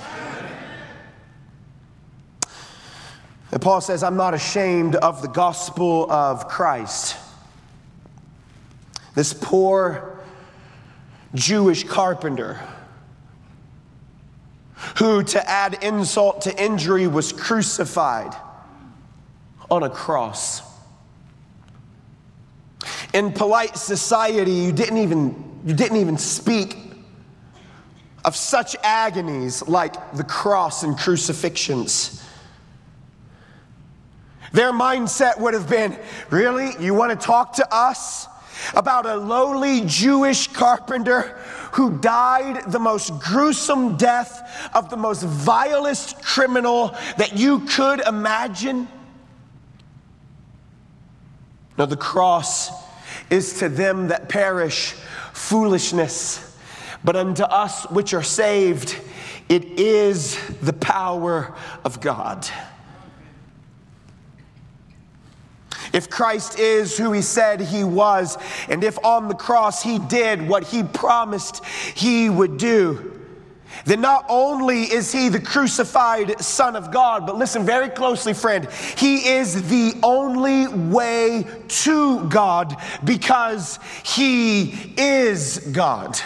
And 3.53 3.61
Paul 3.61 3.81
says, 3.81 4.01
I'm 4.01 4.15
not 4.17 4.33
ashamed 4.33 4.95
of 4.95 5.21
the 5.21 5.27
gospel 5.27 6.11
of 6.11 6.47
Christ. 6.47 7.15
This 9.13 9.31
poor 9.31 10.19
Jewish 11.35 11.83
carpenter 11.83 12.59
who, 14.97 15.21
to 15.25 15.47
add 15.47 15.83
insult 15.83 16.41
to 16.41 16.63
injury, 16.63 17.05
was 17.05 17.31
crucified 17.31 18.35
on 19.69 19.83
a 19.83 19.89
cross. 19.89 20.63
In 23.13 23.31
polite 23.33 23.77
society, 23.77 24.51
you 24.51 24.71
didn't 24.71 24.97
even, 24.97 25.59
you 25.63 25.75
didn't 25.75 25.97
even 25.97 26.17
speak 26.17 26.75
of 28.25 28.35
such 28.35 28.75
agonies 28.81 29.61
like 29.67 30.15
the 30.15 30.23
cross 30.23 30.81
and 30.81 30.97
crucifixions. 30.97 32.22
Their 34.53 34.71
mindset 34.71 35.39
would 35.39 35.55
have 35.55 35.67
been 35.67 35.97
really? 36.29 36.71
You 36.79 36.93
want 36.93 37.19
to 37.19 37.25
talk 37.25 37.53
to 37.53 37.67
us 37.73 38.27
about 38.75 39.05
a 39.07 39.15
lowly 39.15 39.81
Jewish 39.85 40.47
carpenter 40.47 41.37
who 41.73 41.97
died 41.97 42.71
the 42.71 42.79
most 42.79 43.19
gruesome 43.19 43.97
death 43.97 44.69
of 44.75 44.91
the 44.91 44.95
most 44.95 45.23
vilest 45.23 46.21
criminal 46.21 46.89
that 47.17 47.35
you 47.35 47.61
could 47.61 47.99
imagine? 48.01 48.87
No, 51.75 51.87
the 51.87 51.97
cross 51.97 52.69
is 53.31 53.57
to 53.57 53.69
them 53.69 54.09
that 54.09 54.29
perish 54.29 54.93
foolishness, 55.33 56.55
but 57.03 57.15
unto 57.15 57.41
us 57.41 57.89
which 57.89 58.13
are 58.13 58.21
saved, 58.21 59.01
it 59.49 59.65
is 59.79 60.37
the 60.61 60.73
power 60.73 61.55
of 61.83 61.99
God. 61.99 62.47
If 65.93 66.09
Christ 66.09 66.59
is 66.59 66.97
who 66.97 67.11
he 67.11 67.21
said 67.21 67.61
he 67.61 67.83
was, 67.83 68.37
and 68.67 68.83
if 68.83 68.97
on 69.05 69.27
the 69.27 69.35
cross 69.35 69.83
he 69.83 69.99
did 69.99 70.47
what 70.47 70.63
he 70.63 70.83
promised 70.83 71.63
he 71.65 72.29
would 72.29 72.57
do, 72.57 73.13
then 73.85 74.01
not 74.01 74.25
only 74.29 74.83
is 74.83 75.11
he 75.11 75.29
the 75.29 75.39
crucified 75.39 76.39
Son 76.41 76.75
of 76.75 76.91
God, 76.91 77.25
but 77.25 77.37
listen 77.37 77.65
very 77.65 77.89
closely, 77.89 78.33
friend, 78.33 78.67
he 78.97 79.27
is 79.27 79.67
the 79.69 79.99
only 80.03 80.67
way 80.67 81.45
to 81.67 82.27
God 82.29 82.75
because 83.03 83.79
he 84.03 84.93
is 84.97 85.59
God. 85.71 86.19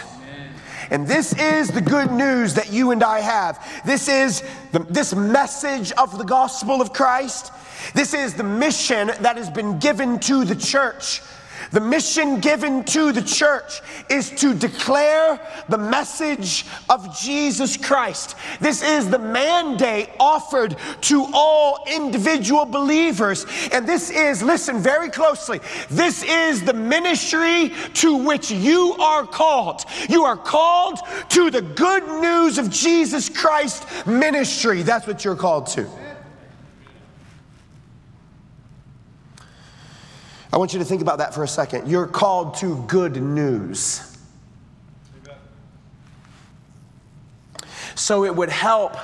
And 0.90 1.06
this 1.06 1.34
is 1.34 1.68
the 1.68 1.82
good 1.82 2.10
news 2.10 2.54
that 2.54 2.72
you 2.72 2.92
and 2.92 3.02
I 3.02 3.20
have. 3.20 3.82
This 3.84 4.08
is 4.08 4.42
the, 4.72 4.78
this 4.88 5.14
message 5.14 5.92
of 5.92 6.16
the 6.16 6.24
gospel 6.24 6.80
of 6.80 6.94
Christ. 6.94 7.52
This 7.94 8.14
is 8.14 8.34
the 8.34 8.44
mission 8.44 9.08
that 9.20 9.36
has 9.36 9.50
been 9.50 9.78
given 9.78 10.18
to 10.20 10.44
the 10.44 10.56
church. 10.56 11.20
The 11.70 11.80
mission 11.80 12.40
given 12.40 12.84
to 12.84 13.12
the 13.12 13.22
church 13.22 13.80
is 14.08 14.30
to 14.30 14.54
declare 14.54 15.40
the 15.68 15.78
message 15.78 16.64
of 16.88 17.18
Jesus 17.18 17.76
Christ. 17.76 18.36
This 18.60 18.82
is 18.82 19.10
the 19.10 19.18
mandate 19.18 20.08
offered 20.18 20.76
to 21.02 21.26
all 21.32 21.84
individual 21.86 22.64
believers. 22.64 23.44
And 23.72 23.86
this 23.86 24.10
is, 24.10 24.42
listen 24.42 24.78
very 24.78 25.10
closely, 25.10 25.60
this 25.90 26.22
is 26.22 26.62
the 26.62 26.72
ministry 26.72 27.72
to 27.94 28.16
which 28.16 28.50
you 28.50 28.94
are 28.98 29.26
called. 29.26 29.84
You 30.08 30.24
are 30.24 30.36
called 30.36 30.98
to 31.30 31.50
the 31.50 31.62
good 31.62 32.06
news 32.22 32.58
of 32.58 32.70
Jesus 32.70 33.28
Christ 33.28 34.06
ministry. 34.06 34.82
That's 34.82 35.06
what 35.06 35.24
you're 35.24 35.36
called 35.36 35.66
to. 35.68 36.07
I 40.58 40.60
want 40.60 40.72
you 40.72 40.80
to 40.80 40.84
think 40.84 41.02
about 41.02 41.18
that 41.18 41.32
for 41.32 41.44
a 41.44 41.48
second. 41.48 41.86
You're 41.86 42.08
called 42.08 42.56
to 42.56 42.82
good 42.88 43.22
news. 43.22 44.18
So 47.94 48.24
it 48.24 48.34
would 48.34 48.48
help 48.48 48.96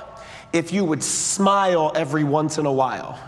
if 0.53 0.73
you 0.73 0.85
would 0.85 1.01
smile 1.01 1.93
every 1.95 2.25
once 2.25 2.59
in 2.59 2.67
a 2.67 2.73
while. 2.73 3.21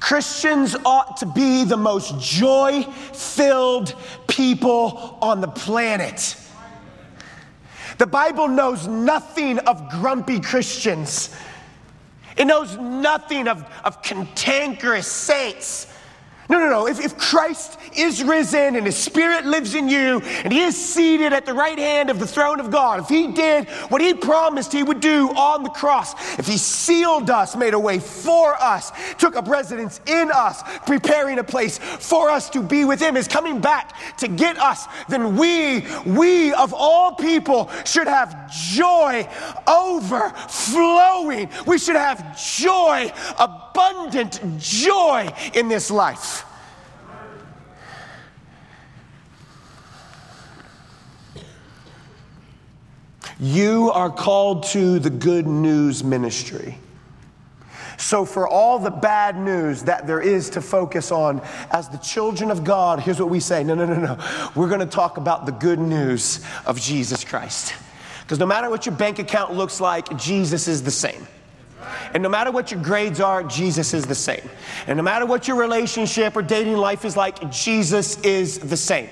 Christians 0.00 0.74
ought 0.84 1.16
to 1.18 1.26
be 1.26 1.62
the 1.62 1.76
most 1.76 2.18
joy 2.18 2.82
filled 3.12 3.94
people 4.26 5.16
on 5.22 5.40
the 5.40 5.46
planet. 5.46 6.36
The 7.98 8.06
Bible 8.08 8.48
knows 8.48 8.88
nothing 8.88 9.60
of 9.60 9.90
grumpy 9.90 10.40
Christians. 10.40 11.32
It 12.36 12.46
knows 12.46 12.76
nothing 12.76 13.48
of, 13.48 13.64
of 13.84 14.02
cantankerous 14.02 15.06
saints. 15.06 15.86
No, 16.48 16.58
no, 16.60 16.68
no. 16.68 16.86
If, 16.86 17.00
if 17.04 17.18
Christ 17.18 17.78
is 17.96 18.22
risen 18.22 18.76
and 18.76 18.86
his 18.86 18.96
spirit 18.96 19.44
lives 19.44 19.74
in 19.74 19.88
you 19.88 20.20
and 20.20 20.52
he 20.52 20.60
is 20.60 20.76
seated 20.76 21.32
at 21.32 21.44
the 21.44 21.54
right 21.54 21.78
hand 21.78 22.08
of 22.08 22.20
the 22.20 22.26
throne 22.26 22.60
of 22.60 22.70
God, 22.70 23.00
if 23.00 23.08
he 23.08 23.32
did 23.32 23.68
what 23.88 24.00
he 24.00 24.14
promised 24.14 24.72
he 24.72 24.82
would 24.82 25.00
do 25.00 25.28
on 25.30 25.64
the 25.64 25.70
cross, 25.70 26.14
if 26.38 26.46
he 26.46 26.56
sealed 26.56 27.30
us, 27.30 27.56
made 27.56 27.74
a 27.74 27.78
way 27.78 27.98
for 27.98 28.54
us, 28.62 28.92
took 29.18 29.34
up 29.34 29.48
residence 29.48 30.00
in 30.06 30.30
us, 30.30 30.62
preparing 30.86 31.38
a 31.38 31.44
place 31.44 31.78
for 31.78 32.30
us 32.30 32.48
to 32.50 32.62
be 32.62 32.84
with 32.84 33.00
him, 33.00 33.16
is 33.16 33.26
coming 33.26 33.60
back 33.60 33.96
to 34.18 34.28
get 34.28 34.56
us, 34.58 34.86
then 35.08 35.36
we, 35.36 35.84
we 36.04 36.52
of 36.54 36.72
all 36.72 37.14
people 37.14 37.70
should 37.84 38.06
have 38.06 38.52
joy 38.52 39.28
overflowing. 39.66 41.48
We 41.66 41.78
should 41.78 41.96
have 41.96 42.38
joy, 42.38 43.12
abundant 43.38 44.40
joy 44.58 45.32
in 45.54 45.68
this 45.68 45.90
life. 45.90 46.35
You 53.38 53.90
are 53.92 54.10
called 54.10 54.64
to 54.68 54.98
the 54.98 55.10
good 55.10 55.46
news 55.46 56.02
ministry. 56.02 56.78
So, 57.98 58.24
for 58.24 58.46
all 58.46 58.78
the 58.78 58.90
bad 58.90 59.38
news 59.38 59.82
that 59.84 60.06
there 60.06 60.20
is 60.20 60.50
to 60.50 60.60
focus 60.60 61.10
on, 61.10 61.40
as 61.70 61.88
the 61.88 61.96
children 61.98 62.50
of 62.50 62.62
God, 62.62 63.00
here's 63.00 63.18
what 63.18 63.30
we 63.30 63.40
say 63.40 63.64
no, 63.64 63.74
no, 63.74 63.86
no, 63.86 63.94
no. 63.94 64.50
We're 64.54 64.68
going 64.68 64.80
to 64.80 64.86
talk 64.86 65.16
about 65.16 65.46
the 65.46 65.52
good 65.52 65.78
news 65.78 66.44
of 66.66 66.80
Jesus 66.80 67.24
Christ. 67.24 67.74
Because 68.22 68.38
no 68.38 68.46
matter 68.46 68.68
what 68.68 68.86
your 68.86 68.94
bank 68.94 69.18
account 69.18 69.54
looks 69.54 69.80
like, 69.80 70.16
Jesus 70.18 70.68
is 70.68 70.82
the 70.82 70.90
same. 70.90 71.26
And 72.12 72.22
no 72.22 72.28
matter 72.28 72.50
what 72.50 72.70
your 72.70 72.82
grades 72.82 73.20
are, 73.20 73.42
Jesus 73.42 73.94
is 73.94 74.04
the 74.04 74.14
same. 74.14 74.48
And 74.86 74.96
no 74.96 75.02
matter 75.02 75.26
what 75.26 75.46
your 75.46 75.56
relationship 75.56 76.36
or 76.36 76.42
dating 76.42 76.76
life 76.76 77.04
is 77.04 77.16
like, 77.16 77.50
Jesus 77.50 78.20
is 78.22 78.58
the 78.58 78.76
same. 78.76 79.08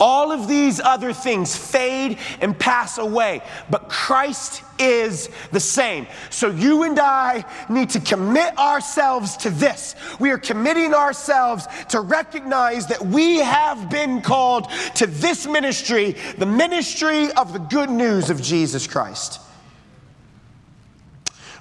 All 0.00 0.30
of 0.30 0.46
these 0.46 0.78
other 0.80 1.12
things 1.12 1.56
fade 1.56 2.18
and 2.40 2.56
pass 2.56 2.98
away, 2.98 3.42
but 3.68 3.88
Christ 3.88 4.62
is 4.78 5.28
the 5.50 5.58
same. 5.58 6.06
So 6.30 6.50
you 6.50 6.84
and 6.84 6.98
I 7.00 7.44
need 7.68 7.90
to 7.90 8.00
commit 8.00 8.56
ourselves 8.56 9.36
to 9.38 9.50
this. 9.50 9.96
We 10.20 10.30
are 10.30 10.38
committing 10.38 10.94
ourselves 10.94 11.66
to 11.88 12.00
recognize 12.00 12.86
that 12.86 13.04
we 13.04 13.38
have 13.38 13.90
been 13.90 14.22
called 14.22 14.70
to 14.96 15.06
this 15.06 15.46
ministry, 15.46 16.14
the 16.36 16.46
ministry 16.46 17.32
of 17.32 17.52
the 17.52 17.58
good 17.58 17.90
news 17.90 18.30
of 18.30 18.40
Jesus 18.40 18.86
Christ. 18.86 19.40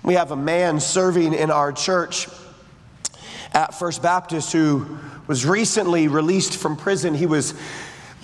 We 0.04 0.14
have 0.14 0.32
a 0.32 0.38
man 0.38 0.80
serving 0.80 1.34
in 1.34 1.50
our 1.50 1.72
church 1.72 2.28
at 3.54 3.74
First 3.74 4.04
Baptist 4.04 4.54
who 4.54 5.00
was 5.26 5.46
recently 5.46 6.08
released 6.08 6.56
from 6.56 6.78
prison. 6.78 7.14
He 7.14 7.26
was 7.26 7.54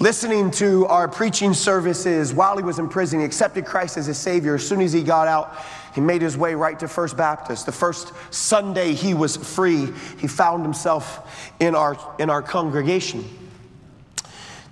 listening 0.04 0.52
to 0.52 0.86
our 0.88 1.08
preaching 1.08 1.54
services 1.54 2.34
while 2.34 2.58
he 2.58 2.64
was 2.64 2.78
in 2.78 2.90
prison. 2.90 3.20
He 3.20 3.26
accepted 3.26 3.66
Christ 3.66 3.96
as 3.96 4.06
his 4.06 4.18
Savior. 4.18 4.56
As 4.56 4.68
soon 4.68 4.82
as 4.82 4.92
he 4.92 5.02
got 5.02 5.30
out, 5.30 5.56
he 5.96 6.02
made 6.02 6.22
his 6.22 6.36
way 6.36 6.56
right 6.56 6.78
to 6.82 6.90
First 6.90 7.16
Baptist. 7.16 7.66
The 7.66 7.72
first 7.72 8.12
Sunday 8.30 8.96
he 8.96 9.14
was 9.14 9.38
free, 9.38 9.88
he 10.20 10.28
found 10.28 10.64
himself 10.64 11.54
in 11.62 11.74
our, 11.74 11.98
in 12.20 12.30
our 12.30 12.42
congregation. 12.42 13.24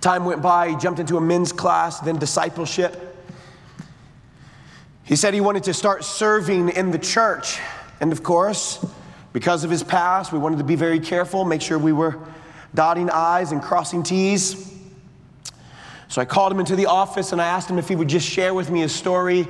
Time 0.02 0.26
went 0.26 0.42
by, 0.42 0.68
he 0.68 0.76
jumped 0.76 1.00
into 1.00 1.16
a 1.16 1.20
men's 1.22 1.50
class, 1.50 1.98
then 2.00 2.18
discipleship. 2.18 3.16
He 5.02 5.16
said 5.16 5.32
he 5.32 5.40
wanted 5.40 5.64
to 5.64 5.72
start 5.72 6.04
serving 6.04 6.68
in 6.68 6.90
the 6.90 6.98
church. 6.98 7.58
And 8.02 8.12
of 8.12 8.22
course, 8.22 8.84
because 9.32 9.64
of 9.64 9.70
his 9.70 9.82
past, 9.82 10.30
we 10.30 10.38
wanted 10.38 10.58
to 10.58 10.64
be 10.64 10.76
very 10.76 11.00
careful, 11.00 11.46
make 11.46 11.62
sure 11.62 11.78
we 11.78 11.94
were 11.94 12.18
dotting 12.74 13.08
I's 13.08 13.50
and 13.50 13.62
crossing 13.62 14.02
T's. 14.02 14.71
So 16.12 16.20
I 16.20 16.26
called 16.26 16.52
him 16.52 16.60
into 16.60 16.76
the 16.76 16.84
office 16.84 17.32
and 17.32 17.40
I 17.40 17.46
asked 17.46 17.70
him 17.70 17.78
if 17.78 17.88
he 17.88 17.96
would 17.96 18.08
just 18.08 18.28
share 18.28 18.52
with 18.52 18.70
me 18.70 18.80
his 18.80 18.94
story, 18.94 19.46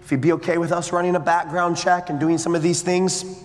if 0.00 0.10
he'd 0.10 0.20
be 0.20 0.30
okay 0.34 0.58
with 0.58 0.70
us 0.70 0.92
running 0.92 1.16
a 1.16 1.18
background 1.18 1.76
check 1.76 2.08
and 2.08 2.20
doing 2.20 2.38
some 2.38 2.54
of 2.54 2.62
these 2.62 2.82
things. 2.82 3.42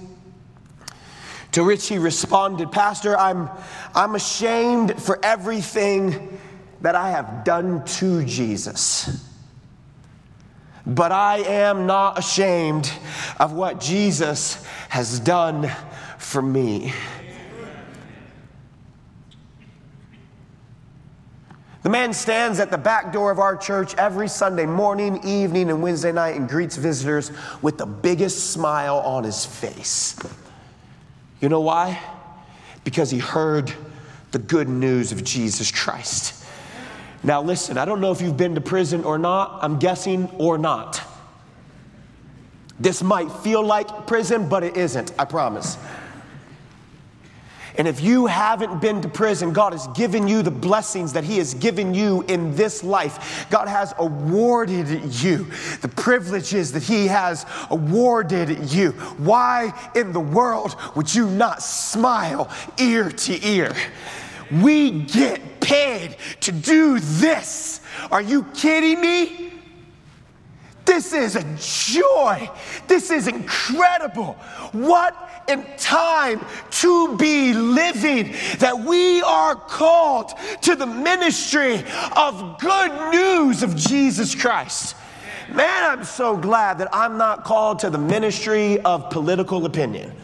To 1.54 1.64
which 1.64 1.88
he 1.88 1.98
responded, 1.98 2.72
Pastor, 2.72 3.18
I'm, 3.18 3.50
I'm 3.96 4.14
ashamed 4.14 5.02
for 5.02 5.18
everything 5.24 6.40
that 6.82 6.94
I 6.94 7.10
have 7.10 7.44
done 7.44 7.84
to 7.86 8.24
Jesus. 8.24 9.26
But 10.86 11.12
I 11.12 11.38
am 11.38 11.88
not 11.88 12.20
ashamed 12.20 12.94
of 13.40 13.54
what 13.54 13.80
Jesus 13.80 14.64
has 14.90 15.20
done 15.20 15.72
for 16.20 16.44
me. 16.44 16.94
The 21.82 21.90
man 21.90 22.14
stands 22.14 22.60
at 22.60 22.72
the 22.72 22.78
back 22.78 23.14
door 23.14 23.32
of 23.32 23.40
our 23.40 23.56
church 23.56 23.96
every 23.96 24.28
Sunday 24.28 24.66
morning, 24.66 25.22
evening, 25.24 25.70
and 25.70 25.82
Wednesday 25.82 26.12
night 26.12 26.36
and 26.36 26.50
greets 26.50 26.76
visitors 26.76 27.32
with 27.62 27.78
the 27.78 27.86
biggest 27.86 28.52
smile 28.52 28.98
on 28.98 29.24
his 29.24 29.46
face. 29.46 30.20
You 31.40 31.48
know 31.48 31.62
why? 31.62 32.02
Because 32.84 33.10
he 33.10 33.20
heard 33.20 33.72
the 34.32 34.40
good 34.40 34.68
news 34.68 35.14
of 35.14 35.24
Jesus 35.24 35.72
Christ. 35.72 36.46
Now, 37.24 37.42
listen, 37.42 37.78
I 37.78 37.86
don't 37.86 38.02
know 38.02 38.12
if 38.12 38.22
you've 38.22 38.38
been 38.38 38.56
to 38.56 38.62
prison 38.62 39.06
or 39.06 39.18
not. 39.18 39.60
I'm 39.62 39.80
guessing 39.80 40.30
or 40.38 40.58
not. 40.58 41.02
This 42.78 43.02
might 43.02 43.32
feel 43.32 43.64
like 43.64 44.08
prison, 44.08 44.48
but 44.50 44.64
it 44.64 44.78
isn't, 44.78 45.14
I 45.18 45.26
promise. 45.26 45.78
And 47.78 47.88
if 47.88 48.02
you 48.02 48.26
haven't 48.26 48.82
been 48.82 49.02
to 49.02 49.10
prison, 49.10 49.54
God 49.54 49.74
has 49.74 49.88
given 49.90 50.28
you 50.28 50.42
the 50.42 50.52
blessings 50.52 51.14
that 51.14 51.24
He 51.24 51.38
has 51.38 51.54
given 51.54 51.94
you 51.94 52.24
in 52.24 52.56
this 52.56 52.84
life. 52.84 53.48
God 53.50 53.68
has 53.68 53.94
awarded 53.98 55.14
you 55.22 55.46
the 55.82 55.88
privileges 55.88 56.72
that 56.72 56.84
He 56.84 57.08
has 57.08 57.46
awarded 57.70 58.72
you. 58.72 58.92
Why 59.18 59.74
in 59.96 60.12
the 60.12 60.20
world 60.20 60.76
would 60.96 61.14
you 61.14 61.30
not 61.30 61.62
smile 61.62 62.50
ear 62.78 63.10
to 63.10 63.48
ear? 63.48 63.76
We 64.52 65.04
get 65.04 65.62
paid 65.62 66.18
to 66.42 66.52
do 66.52 67.00
this. 67.00 67.82
Are 68.12 68.22
you 68.22 68.44
kidding 68.56 69.00
me? 69.00 69.49
This 70.90 71.14
is 71.14 71.36
a 71.36 71.44
joy. 71.94 72.50
This 72.88 73.12
is 73.12 73.28
incredible. 73.28 74.34
What 74.72 75.16
in 75.48 75.64
time 75.78 76.44
to 76.72 77.16
be 77.16 77.54
living 77.54 78.34
that 78.58 78.80
we 78.80 79.22
are 79.22 79.54
called 79.54 80.34
to 80.64 80.76
the 80.76 80.88
ministry 80.88 81.84
of 82.18 82.60
good 82.60 83.12
news 83.12 83.62
of 83.62 83.76
Jesus 83.76 84.34
Christ. 84.34 84.96
Man, 85.54 85.92
I'm 85.92 86.04
so 86.04 86.36
glad 86.36 86.80
that 86.80 86.90
I'm 86.92 87.20
not 87.20 87.44
called 87.44 87.78
to 87.80 87.92
the 87.92 88.00
ministry 88.00 88.80
of 88.82 89.12
political 89.12 89.68
opinion. 89.68 90.16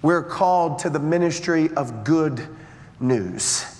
We're 0.00 0.22
called 0.22 0.78
to 0.78 0.88
the 0.88 1.00
ministry 1.00 1.68
of 1.76 2.02
good 2.02 2.48
news. 2.98 3.76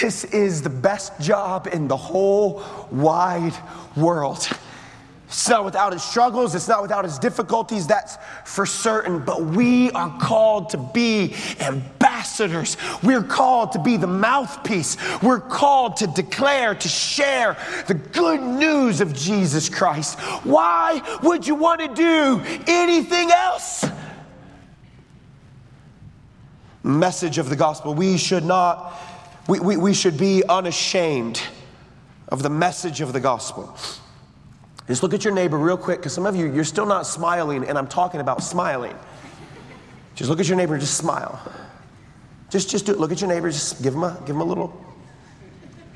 This 0.00 0.24
is 0.24 0.62
the 0.62 0.70
best 0.70 1.20
job 1.20 1.68
in 1.70 1.86
the 1.86 1.96
whole 1.96 2.62
wide 2.90 3.54
world. 3.96 4.48
It's 5.28 5.48
not 5.48 5.64
without 5.64 5.92
its 5.92 6.02
struggles, 6.02 6.56
it's 6.56 6.66
not 6.66 6.82
without 6.82 7.04
its 7.04 7.18
difficulties, 7.18 7.86
that's 7.86 8.16
for 8.44 8.66
certain. 8.66 9.20
But 9.20 9.42
we 9.42 9.90
are 9.92 10.18
called 10.18 10.70
to 10.70 10.78
be 10.78 11.36
ambassadors. 11.60 12.76
We're 13.02 13.22
called 13.22 13.72
to 13.72 13.78
be 13.78 13.96
the 13.96 14.08
mouthpiece. 14.08 14.96
We're 15.22 15.38
called 15.38 15.98
to 15.98 16.08
declare, 16.08 16.74
to 16.74 16.88
share 16.88 17.56
the 17.86 17.94
good 17.94 18.40
news 18.40 19.00
of 19.00 19.12
Jesus 19.12 19.68
Christ. 19.68 20.18
Why 20.44 21.00
would 21.22 21.46
you 21.46 21.54
want 21.54 21.80
to 21.80 21.94
do 21.94 22.42
anything 22.66 23.30
else? 23.30 23.84
Message 26.82 27.38
of 27.38 27.50
the 27.50 27.56
gospel. 27.56 27.94
We 27.94 28.16
should 28.16 28.44
not 28.44 28.98
we, 29.50 29.58
we, 29.58 29.76
we 29.76 29.92
should 29.92 30.16
be 30.16 30.44
unashamed 30.48 31.42
of 32.28 32.44
the 32.44 32.48
message 32.48 33.00
of 33.00 33.12
the 33.12 33.18
gospel. 33.18 33.76
Just 34.86 35.02
look 35.02 35.12
at 35.12 35.24
your 35.24 35.34
neighbor 35.34 35.58
real 35.58 35.76
quick, 35.76 35.98
because 35.98 36.12
some 36.12 36.24
of 36.24 36.36
you, 36.36 36.52
you're 36.52 36.62
still 36.62 36.86
not 36.86 37.04
smiling, 37.04 37.64
and 37.64 37.76
I'm 37.76 37.88
talking 37.88 38.20
about 38.20 38.44
smiling. 38.44 38.96
Just 40.14 40.30
look 40.30 40.38
at 40.38 40.46
your 40.46 40.56
neighbor 40.56 40.74
and 40.74 40.80
just 40.80 40.96
smile. 40.96 41.40
Just, 42.48 42.70
just 42.70 42.86
do 42.86 42.92
it. 42.92 43.00
Look 43.00 43.10
at 43.10 43.20
your 43.20 43.28
neighbor, 43.28 43.50
just 43.50 43.82
give 43.82 43.92
him 43.92 44.04
a, 44.04 44.16
give 44.24 44.36
him 44.36 44.40
a 44.40 44.44
little. 44.44 44.72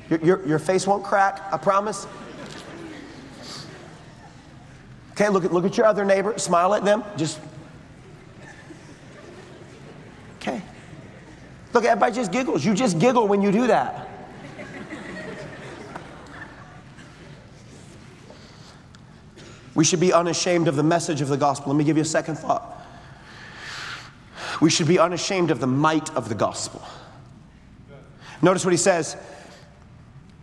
Your, 0.09 0.19
your, 0.19 0.47
your 0.47 0.59
face 0.59 0.85
won't 0.85 1.05
crack, 1.05 1.41
I 1.53 1.57
promise. 1.57 2.07
Okay, 5.11 5.29
look 5.29 5.45
at, 5.45 5.53
look 5.53 5.63
at 5.63 5.77
your 5.77 5.85
other 5.85 6.03
neighbor, 6.03 6.37
smile 6.37 6.73
at 6.73 6.83
them, 6.83 7.05
just. 7.15 7.39
Okay. 10.41 10.61
Look, 11.75 11.83
everybody 11.83 12.15
just 12.15 12.31
giggles. 12.31 12.63
You 12.63 12.73
just 12.73 12.99
giggle 12.99 13.27
when 13.27 13.41
you 13.41 13.51
do 13.51 13.67
that. 13.67 14.07
We 19.73 19.83
should 19.83 19.99
be 19.99 20.13
unashamed 20.13 20.69
of 20.69 20.77
the 20.77 20.83
message 20.83 21.19
of 21.19 21.27
the 21.27 21.35
gospel. 21.35 21.73
Let 21.73 21.77
me 21.77 21.83
give 21.83 21.97
you 21.97 22.03
a 22.03 22.05
second 22.05 22.37
thought. 22.37 22.81
We 24.61 24.69
should 24.69 24.87
be 24.87 24.99
unashamed 24.99 25.51
of 25.51 25.59
the 25.59 25.67
might 25.67 26.15
of 26.15 26.29
the 26.29 26.35
gospel. 26.35 26.81
Notice 28.41 28.63
what 28.63 28.71
he 28.71 28.77
says. 28.77 29.17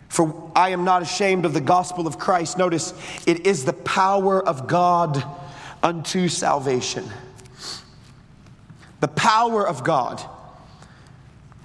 For 0.09 0.51
I 0.55 0.69
am 0.69 0.83
not 0.83 1.01
ashamed 1.01 1.45
of 1.45 1.55
the 1.55 1.61
gospel 1.61 2.05
of 2.05 2.19
Christ. 2.19 2.59
Notice, 2.59 2.93
it 3.25 3.47
is 3.47 3.65
the 3.65 3.73
power 3.73 4.47
of 4.47 4.67
God 4.67 5.23
unto 5.81 6.27
salvation. 6.27 7.09
The 8.99 9.07
power 9.07 9.67
of 9.67 9.83
God. 9.83 10.23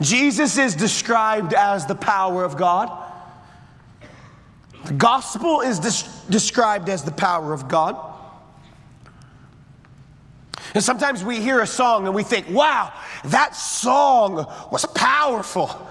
Jesus 0.00 0.58
is 0.58 0.74
described 0.74 1.54
as 1.54 1.87
the 1.87 1.94
power 1.94 2.44
of 2.44 2.56
God. 2.56 2.90
The 4.84 4.94
gospel 4.94 5.61
is 5.61 5.80
des- 5.80 6.30
described 6.30 6.88
as 6.88 7.02
the 7.02 7.11
power 7.11 7.52
of 7.52 7.68
God. 7.68 8.04
And 10.74 10.84
sometimes 10.84 11.24
we 11.24 11.40
hear 11.40 11.61
a 11.61 11.66
song 11.66 12.06
and 12.06 12.14
we 12.14 12.22
think, 12.22 12.48
wow, 12.50 12.92
that 13.24 13.56
song 13.56 14.46
was 14.70 14.84
powerful. 14.94 15.88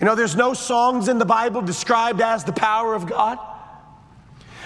You 0.00 0.06
know, 0.06 0.14
there's 0.14 0.36
no 0.36 0.54
songs 0.54 1.08
in 1.08 1.18
the 1.18 1.26
Bible 1.26 1.60
described 1.60 2.22
as 2.22 2.44
the 2.44 2.52
power 2.52 2.94
of 2.94 3.06
God. 3.06 3.38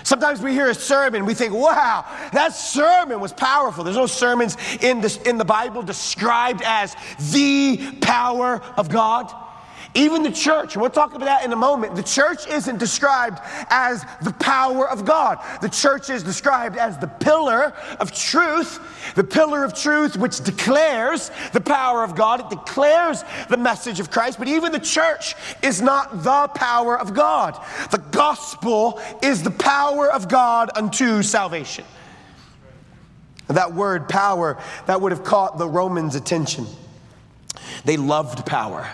Sometimes 0.05 0.43
we 0.43 0.53
hear 0.53 0.69
a 0.69 0.75
sermon, 0.75 1.25
we 1.25 1.33
think, 1.33 1.55
wow, 1.55 2.05
that 2.33 2.55
sermon 2.55 3.21
was 3.21 3.33
powerful. 3.33 3.85
There's 3.85 3.97
no 3.97 4.07
sermons 4.07 4.57
in, 4.83 5.01
this, 5.01 5.17
in 5.17 5.38
the 5.38 5.47
Bible 5.47 5.83
described 5.83 6.62
as 6.62 6.95
the 7.33 7.97
power 8.03 8.61
of 8.77 8.90
God. 8.90 9.35
Even 9.96 10.24
the 10.24 10.33
church, 10.33 10.74
and 10.74 10.83
we'll 10.83 10.90
talk 10.90 11.14
about 11.14 11.26
that 11.26 11.44
in 11.44 11.52
a 11.52 11.57
moment, 11.57 11.94
the 11.94 12.02
church 12.02 12.48
isn't 12.48 12.78
described 12.78 13.38
as 13.70 14.04
the 14.22 14.33
power 14.33 14.88
of 14.88 15.04
God. 15.04 15.38
The 15.62 15.68
church 15.68 16.11
is 16.11 16.24
described 16.24 16.76
as 16.76 16.98
the 16.98 17.07
pillar 17.07 17.72
of 18.00 18.11
truth, 18.11 18.80
the 19.14 19.22
pillar 19.22 19.62
of 19.62 19.72
truth 19.72 20.16
which 20.16 20.40
declares 20.40 21.30
the 21.52 21.61
power 21.61 22.02
of 22.02 22.16
God. 22.16 22.40
It 22.40 22.50
declares 22.50 23.22
the 23.48 23.57
message 23.57 24.00
of 24.00 24.11
Christ, 24.11 24.40
but 24.40 24.48
even 24.48 24.72
the 24.72 24.80
church 24.80 25.37
is 25.62 25.80
not 25.80 26.24
the 26.24 26.48
power 26.48 26.98
of 26.98 27.14
God. 27.14 27.57
The 27.92 28.02
gospel 28.11 29.00
is 29.22 29.44
the 29.44 29.52
power 29.52 30.11
of 30.11 30.28
God 30.28 30.70
unto 30.74 31.22
salvation. 31.22 31.85
That 33.46 33.74
word 33.74 34.09
power, 34.09 34.59
that 34.87 35.00
would 35.00 35.12
have 35.12 35.22
caught 35.22 35.57
the 35.57 35.68
Romans' 35.68 36.16
attention. 36.16 36.66
They 37.85 37.96
loved 37.96 38.44
power. 38.44 38.88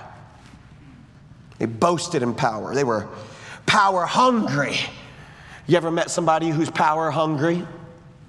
They 1.60 1.66
boasted 1.66 2.22
in 2.22 2.34
power. 2.34 2.74
They 2.74 2.84
were 2.84 3.06
power 3.66 4.06
hungry. 4.06 4.76
You 5.66 5.76
ever 5.76 5.90
met 5.90 6.10
somebody 6.10 6.48
who's 6.48 6.70
power 6.70 7.10
hungry? 7.10 7.64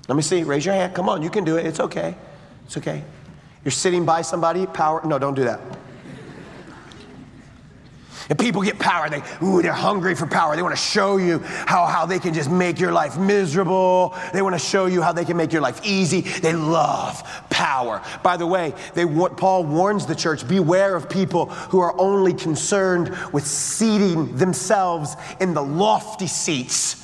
Let 0.10 0.16
me 0.16 0.22
see. 0.22 0.44
Raise 0.44 0.66
your 0.66 0.76
hand. 0.76 0.94
Come 0.94 1.08
on, 1.08 1.24
you 1.24 1.30
can 1.30 1.46
do 1.46 1.56
it. 1.58 1.66
It's 1.66 1.80
okay. 1.80 2.14
It's 2.66 2.78
okay. 2.78 3.04
You're 3.64 3.72
sitting 3.72 4.06
by 4.06 4.22
somebody, 4.22 4.66
power. 4.66 5.02
No, 5.06 5.18
don't 5.18 5.34
do 5.34 5.46
that. 5.46 5.62
And 8.30 8.38
people 8.38 8.62
get 8.62 8.80
power. 8.80 9.10
They, 9.10 9.22
ooh, 9.44 9.62
they're 9.62 9.72
hungry 9.72 10.16
for 10.16 10.28
power. 10.28 10.56
They 10.56 10.62
want 10.62 10.76
to 10.76 10.82
show 10.82 11.18
you 11.18 11.40
how, 11.40 11.86
how 11.86 12.06
they 12.06 12.20
can 12.20 12.34
just 12.34 12.50
make 12.50 12.80
your 12.80 12.92
life 12.92 13.18
miserable. 13.18 14.16
They 14.34 14.42
want 14.42 14.56
to 14.56 14.60
show 14.60 14.86
you 14.86 15.02
how 15.02 15.12
they 15.12 15.26
can 15.26 15.38
make 15.38 15.52
your 15.52 15.62
life 15.62 15.82
easy. 15.84 16.22
They 16.22 16.54
love 16.54 17.24
power. 17.50 18.02
By 18.24 18.38
the 18.38 18.48
way, 18.48 18.74
they, 18.94 19.06
Paul 19.06 19.66
warns 19.66 20.06
the 20.06 20.16
church 20.16 20.48
beware 20.48 20.96
of 20.96 21.10
people 21.10 21.48
who 21.48 21.80
are 21.80 22.00
only 22.00 22.34
concerned 22.34 23.16
with 23.34 23.46
seating 23.46 24.36
themselves 24.38 25.16
in 25.40 25.54
the 25.54 25.64
lofty 25.64 26.28
seats. 26.28 26.98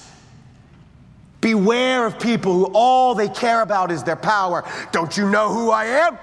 Beware 1.41 2.06
of 2.06 2.19
people 2.19 2.53
who 2.53 2.65
all 2.73 3.13
they 3.13 3.30
care 3.30 3.62
about 3.62 3.91
is 3.91 4.03
their 4.03 4.15
power. 4.15 4.63
Don't 4.91 5.15
you 5.15 5.30
know 5.30 5.49
who 5.49 5.69
I 5.69 5.86
am? 5.86 6.17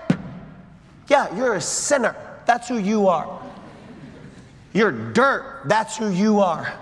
Yeah, 1.09 1.35
you're 1.37 1.55
a 1.55 1.61
sinner. 1.61 2.17
That's 2.47 2.69
who 2.69 2.79
you 2.79 3.09
are. 3.09 3.44
You're 4.75 4.93
dirt. 5.13 5.63
That's 5.65 5.97
who 5.97 6.11
you 6.11 6.41
are. 6.41 6.75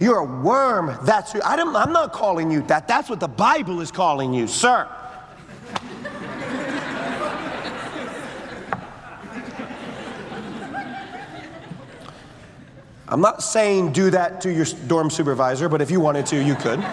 You're 0.00 0.18
a 0.18 0.24
worm. 0.24 0.98
That's 1.04 1.32
who. 1.32 1.40
I 1.42 1.54
am 1.54 1.72
not 1.72 2.12
calling 2.12 2.50
you 2.50 2.62
that. 2.62 2.88
That's 2.88 3.08
what 3.08 3.20
the 3.20 3.28
Bible 3.28 3.80
is 3.80 3.92
calling 3.92 4.34
you, 4.34 4.48
sir. 4.48 4.88
I'm 13.06 13.20
not 13.20 13.42
saying 13.42 13.92
do 13.92 14.10
that 14.10 14.40
to 14.40 14.52
your 14.52 14.64
dorm 14.88 15.10
supervisor, 15.10 15.68
but 15.68 15.82
if 15.82 15.90
you 15.90 16.00
wanted 16.00 16.24
to, 16.26 16.42
you 16.42 16.54
could. 16.54 16.84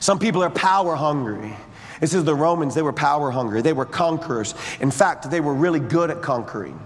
Some 0.00 0.18
people 0.18 0.42
are 0.42 0.50
power 0.50 0.96
hungry. 0.96 1.54
This 2.00 2.14
is 2.14 2.24
the 2.24 2.34
Romans, 2.34 2.74
they 2.74 2.82
were 2.82 2.92
power 2.92 3.30
hungry, 3.30 3.62
they 3.62 3.72
were 3.72 3.84
conquerors. 3.84 4.54
In 4.80 4.90
fact, 4.90 5.30
they 5.30 5.40
were 5.40 5.54
really 5.54 5.80
good 5.80 6.10
at 6.10 6.22
conquering. 6.22 6.78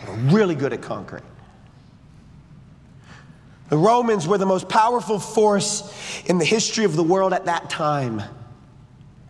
They 0.00 0.10
were 0.10 0.18
really 0.34 0.54
good 0.54 0.72
at 0.72 0.82
conquering. 0.82 1.24
The 3.70 3.78
Romans 3.78 4.28
were 4.28 4.38
the 4.38 4.46
most 4.46 4.68
powerful 4.68 5.18
force 5.18 5.90
in 6.26 6.38
the 6.38 6.44
history 6.44 6.84
of 6.84 6.96
the 6.96 7.02
world 7.02 7.32
at 7.32 7.46
that 7.46 7.70
time. 7.70 8.22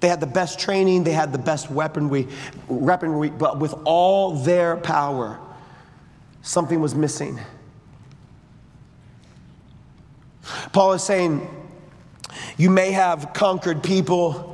They 0.00 0.08
had 0.08 0.20
the 0.20 0.26
best 0.26 0.58
training, 0.58 1.04
they 1.04 1.12
had 1.12 1.32
the 1.32 1.38
best 1.38 1.70
weaponry, 1.70 2.28
weaponry, 2.68 3.30
but 3.30 3.58
with 3.58 3.74
all 3.84 4.34
their 4.34 4.76
power, 4.76 5.38
something 6.42 6.80
was 6.80 6.94
missing. 6.94 7.40
Paul 10.72 10.92
is 10.92 11.02
saying, 11.02 11.48
you 12.58 12.68
may 12.68 12.90
have 12.90 13.32
conquered 13.32 13.82
people, 13.82 14.53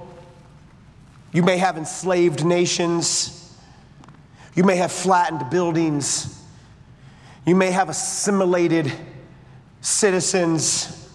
you 1.33 1.43
may 1.43 1.59
have 1.59 1.77
enslaved 1.79 2.45
nations, 2.45 3.57
you 4.55 4.65
may 4.65 4.77
have 4.77 4.91
flattened 4.91 5.49
buildings, 5.51 6.43
you 7.47 7.55
may 7.55 7.71
have 7.71 7.89
assimilated 7.89 8.93
citizens, 9.81 11.09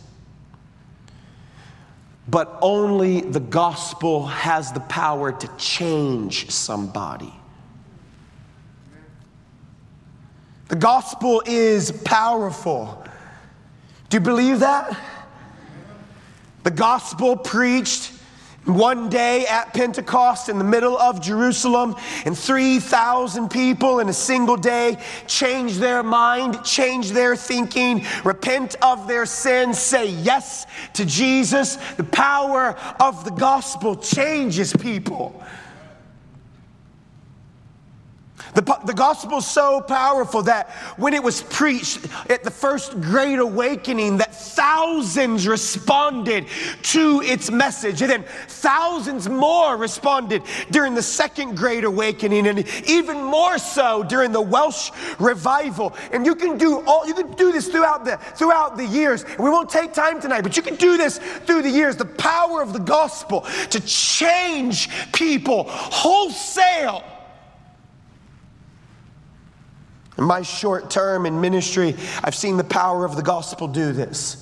but 2.28 2.58
only 2.62 3.21
the 3.21 3.39
gospel 3.39 4.25
has 4.25 4.71
the 4.71 4.80
power 4.82 5.32
to 5.32 5.47
change 5.58 6.49
somebody. 6.49 7.34
The 10.67 10.75
gospel 10.75 11.43
is 11.45 11.91
powerful. 11.91 13.04
Do 14.10 14.17
you 14.17 14.21
believe 14.21 14.62
that? 14.62 14.99
The 16.63 16.71
gospel 16.71 17.38
preached 17.38 18.12
one 18.65 19.10
day 19.10 19.45
at 19.47 19.73
Pentecost 19.73 20.49
in 20.49 20.58
the 20.58 20.63
middle 20.63 20.97
of 20.97 21.21
Jerusalem, 21.21 21.95
and 22.25 22.38
3,000 22.38 23.49
people 23.49 23.99
in 23.99 24.10
a 24.10 24.13
single 24.13 24.58
day 24.58 24.97
change 25.28 25.78
their 25.78 26.04
mind, 26.04 26.63
change 26.63 27.12
their 27.12 27.36
thinking, 27.36 28.06
repent 28.23 28.75
of 28.82 29.08
their 29.08 29.25
sins, 29.25 29.80
say 29.80 30.10
yes 30.10 30.65
to 30.93 31.06
Jesus. 31.06 31.78
The 31.97 32.04
power 32.04 32.75
of 32.99 33.23
the 33.23 33.32
gospel 33.32 33.95
changes 33.95 34.73
people. 34.73 35.41
The, 38.55 38.79
the 38.85 38.93
gospel 38.93 39.39
is 39.39 39.47
so 39.47 39.81
powerful 39.81 40.41
that 40.43 40.69
when 40.97 41.13
it 41.13 41.21
was 41.21 41.41
preached 41.43 42.07
at 42.29 42.43
the 42.43 42.51
first 42.51 42.99
great 43.01 43.39
awakening, 43.39 44.17
that 44.17 44.33
thousands 44.33 45.45
responded 45.45 46.47
to 46.83 47.21
its 47.21 47.51
message. 47.51 48.01
And 48.01 48.09
then 48.09 48.23
thousands 48.47 49.27
more 49.27 49.75
responded 49.75 50.41
during 50.71 50.95
the 50.95 51.01
second 51.01 51.57
great 51.57 51.83
awakening, 51.83 52.47
and 52.47 52.65
even 52.87 53.21
more 53.21 53.57
so 53.57 54.03
during 54.03 54.31
the 54.31 54.41
Welsh 54.41 54.91
revival. 55.19 55.93
And 56.13 56.25
you 56.25 56.33
can 56.33 56.57
do 56.57 56.81
all 56.87 57.05
you 57.05 57.13
can 57.13 57.33
do 57.33 57.51
this 57.51 57.67
throughout 57.67 58.05
the 58.05 58.17
throughout 58.35 58.77
the 58.77 58.85
years. 58.85 59.25
We 59.37 59.49
won't 59.49 59.69
take 59.69 59.93
time 59.93 60.21
tonight, 60.21 60.41
but 60.41 60.55
you 60.55 60.63
can 60.63 60.75
do 60.75 60.97
this 60.97 61.17
through 61.17 61.63
the 61.63 61.69
years. 61.69 61.97
The 61.97 62.05
power 62.05 62.61
of 62.61 62.71
the 62.71 62.79
gospel 62.79 63.41
to 63.69 63.79
change 63.81 64.89
people 65.11 65.65
wholesale 65.67 67.03
in 70.17 70.23
my 70.23 70.41
short 70.41 70.89
term 70.89 71.25
in 71.25 71.41
ministry, 71.41 71.95
I've 72.23 72.36
seen 72.36 72.58
the 72.58 72.63
power 72.63 73.06
of 73.06 73.15
the 73.15 73.23
gospel 73.23 73.67
do 73.67 73.91
this. 73.91 74.41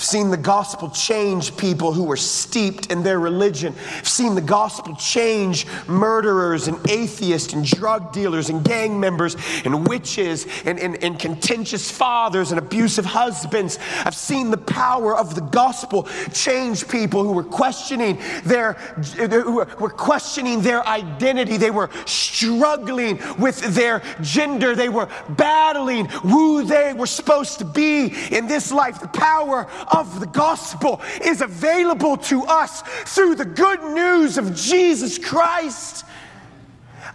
I've 0.00 0.06
seen 0.06 0.30
the 0.30 0.38
gospel 0.38 0.88
change 0.88 1.54
people 1.58 1.92
who 1.92 2.04
were 2.04 2.16
steeped 2.16 2.90
in 2.90 3.02
their 3.02 3.20
religion. 3.20 3.74
I've 3.98 4.08
seen 4.08 4.34
the 4.34 4.40
gospel 4.40 4.96
change 4.96 5.66
murderers 5.86 6.68
and 6.68 6.88
atheists 6.88 7.52
and 7.52 7.66
drug 7.66 8.10
dealers 8.10 8.48
and 8.48 8.64
gang 8.64 8.98
members 8.98 9.36
and 9.66 9.86
witches 9.86 10.46
and, 10.64 10.78
and, 10.78 11.04
and 11.04 11.18
contentious 11.18 11.90
fathers 11.90 12.50
and 12.50 12.58
abusive 12.58 13.04
husbands. 13.04 13.78
I've 14.06 14.14
seen 14.14 14.50
the 14.50 14.56
power 14.56 15.14
of 15.14 15.34
the 15.34 15.42
gospel 15.42 16.08
change 16.32 16.88
people 16.88 17.22
who 17.22 17.32
were 17.32 17.44
questioning 17.44 18.18
their 18.44 18.72
who 18.72 19.56
were 19.56 19.90
questioning 19.90 20.62
their 20.62 20.82
identity. 20.86 21.58
They 21.58 21.70
were 21.70 21.90
struggling 22.06 23.20
with 23.38 23.60
their 23.74 24.00
gender. 24.22 24.74
They 24.74 24.88
were 24.88 25.10
battling 25.28 26.06
who 26.06 26.64
they 26.64 26.94
were 26.94 27.06
supposed 27.06 27.58
to 27.58 27.66
be 27.66 28.14
in 28.30 28.46
this 28.46 28.72
life. 28.72 28.98
The 28.98 29.08
power 29.08 29.68
of 29.90 30.20
the 30.20 30.26
gospel 30.26 31.00
is 31.22 31.40
available 31.40 32.16
to 32.16 32.42
us 32.44 32.82
through 32.82 33.34
the 33.34 33.44
good 33.44 33.82
news 33.82 34.38
of 34.38 34.54
Jesus 34.54 35.18
Christ. 35.18 36.04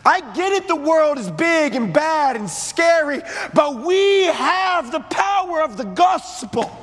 I 0.05 0.21
get 0.33 0.51
it, 0.53 0.67
the 0.67 0.75
world 0.75 1.17
is 1.17 1.31
big 1.31 1.73
and 1.73 1.91
bad 1.91 2.35
and 2.35 2.49
scary, 2.49 3.21
but 3.53 3.83
we 3.83 4.25
have 4.25 4.91
the 4.91 4.99
power 4.99 5.61
of 5.61 5.77
the 5.77 5.83
gospel. 5.83 6.81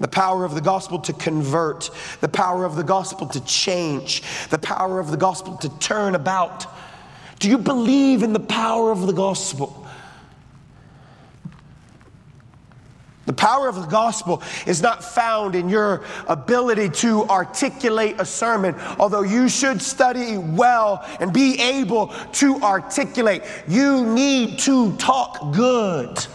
The 0.00 0.06
power 0.06 0.44
of 0.44 0.54
the 0.54 0.60
gospel 0.60 1.00
to 1.00 1.12
convert, 1.12 1.90
the 2.20 2.28
power 2.28 2.64
of 2.64 2.76
the 2.76 2.84
gospel 2.84 3.26
to 3.26 3.44
change, 3.44 4.22
the 4.48 4.58
power 4.58 5.00
of 5.00 5.10
the 5.10 5.16
gospel 5.16 5.56
to 5.56 5.68
turn 5.80 6.14
about. 6.14 6.66
Do 7.40 7.48
you 7.48 7.58
believe 7.58 8.22
in 8.22 8.32
the 8.32 8.38
power 8.38 8.92
of 8.92 9.08
the 9.08 9.12
gospel? 9.12 9.87
The 13.28 13.34
power 13.34 13.68
of 13.68 13.74
the 13.74 13.86
gospel 13.86 14.42
is 14.66 14.80
not 14.80 15.04
found 15.04 15.54
in 15.54 15.68
your 15.68 16.02
ability 16.28 16.88
to 17.00 17.24
articulate 17.24 18.16
a 18.18 18.24
sermon, 18.24 18.74
although 18.98 19.20
you 19.20 19.50
should 19.50 19.82
study 19.82 20.38
well 20.38 21.04
and 21.20 21.30
be 21.30 21.60
able 21.60 22.06
to 22.32 22.56
articulate. 22.62 23.42
You 23.68 24.06
need 24.06 24.60
to 24.60 24.96
talk 24.96 25.52
good. 25.52 26.26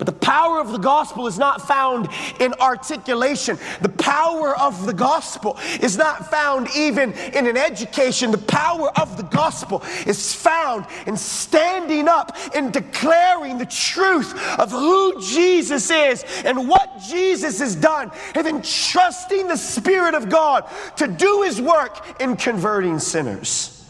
But 0.00 0.06
the 0.06 0.12
power 0.12 0.60
of 0.60 0.72
the 0.72 0.78
gospel 0.78 1.26
is 1.26 1.38
not 1.38 1.60
found 1.68 2.08
in 2.40 2.54
articulation. 2.54 3.58
The 3.82 3.90
power 3.90 4.56
of 4.56 4.86
the 4.86 4.94
gospel 4.94 5.58
is 5.82 5.98
not 5.98 6.30
found 6.30 6.68
even 6.74 7.12
in 7.12 7.46
an 7.46 7.58
education. 7.58 8.30
The 8.30 8.38
power 8.38 8.98
of 8.98 9.18
the 9.18 9.24
gospel 9.24 9.82
is 10.06 10.34
found 10.34 10.86
in 11.06 11.18
standing 11.18 12.08
up 12.08 12.34
and 12.54 12.72
declaring 12.72 13.58
the 13.58 13.66
truth 13.66 14.32
of 14.58 14.70
who 14.70 15.20
Jesus 15.20 15.90
is 15.90 16.24
and 16.46 16.66
what 16.66 16.98
Jesus 17.06 17.58
has 17.58 17.76
done, 17.76 18.10
and 18.34 18.46
then 18.46 18.62
trusting 18.62 19.48
the 19.48 19.56
Spirit 19.56 20.14
of 20.14 20.30
God 20.30 20.64
to 20.96 21.08
do 21.08 21.42
his 21.42 21.60
work 21.60 22.18
in 22.22 22.36
converting 22.36 22.98
sinners. 22.98 23.86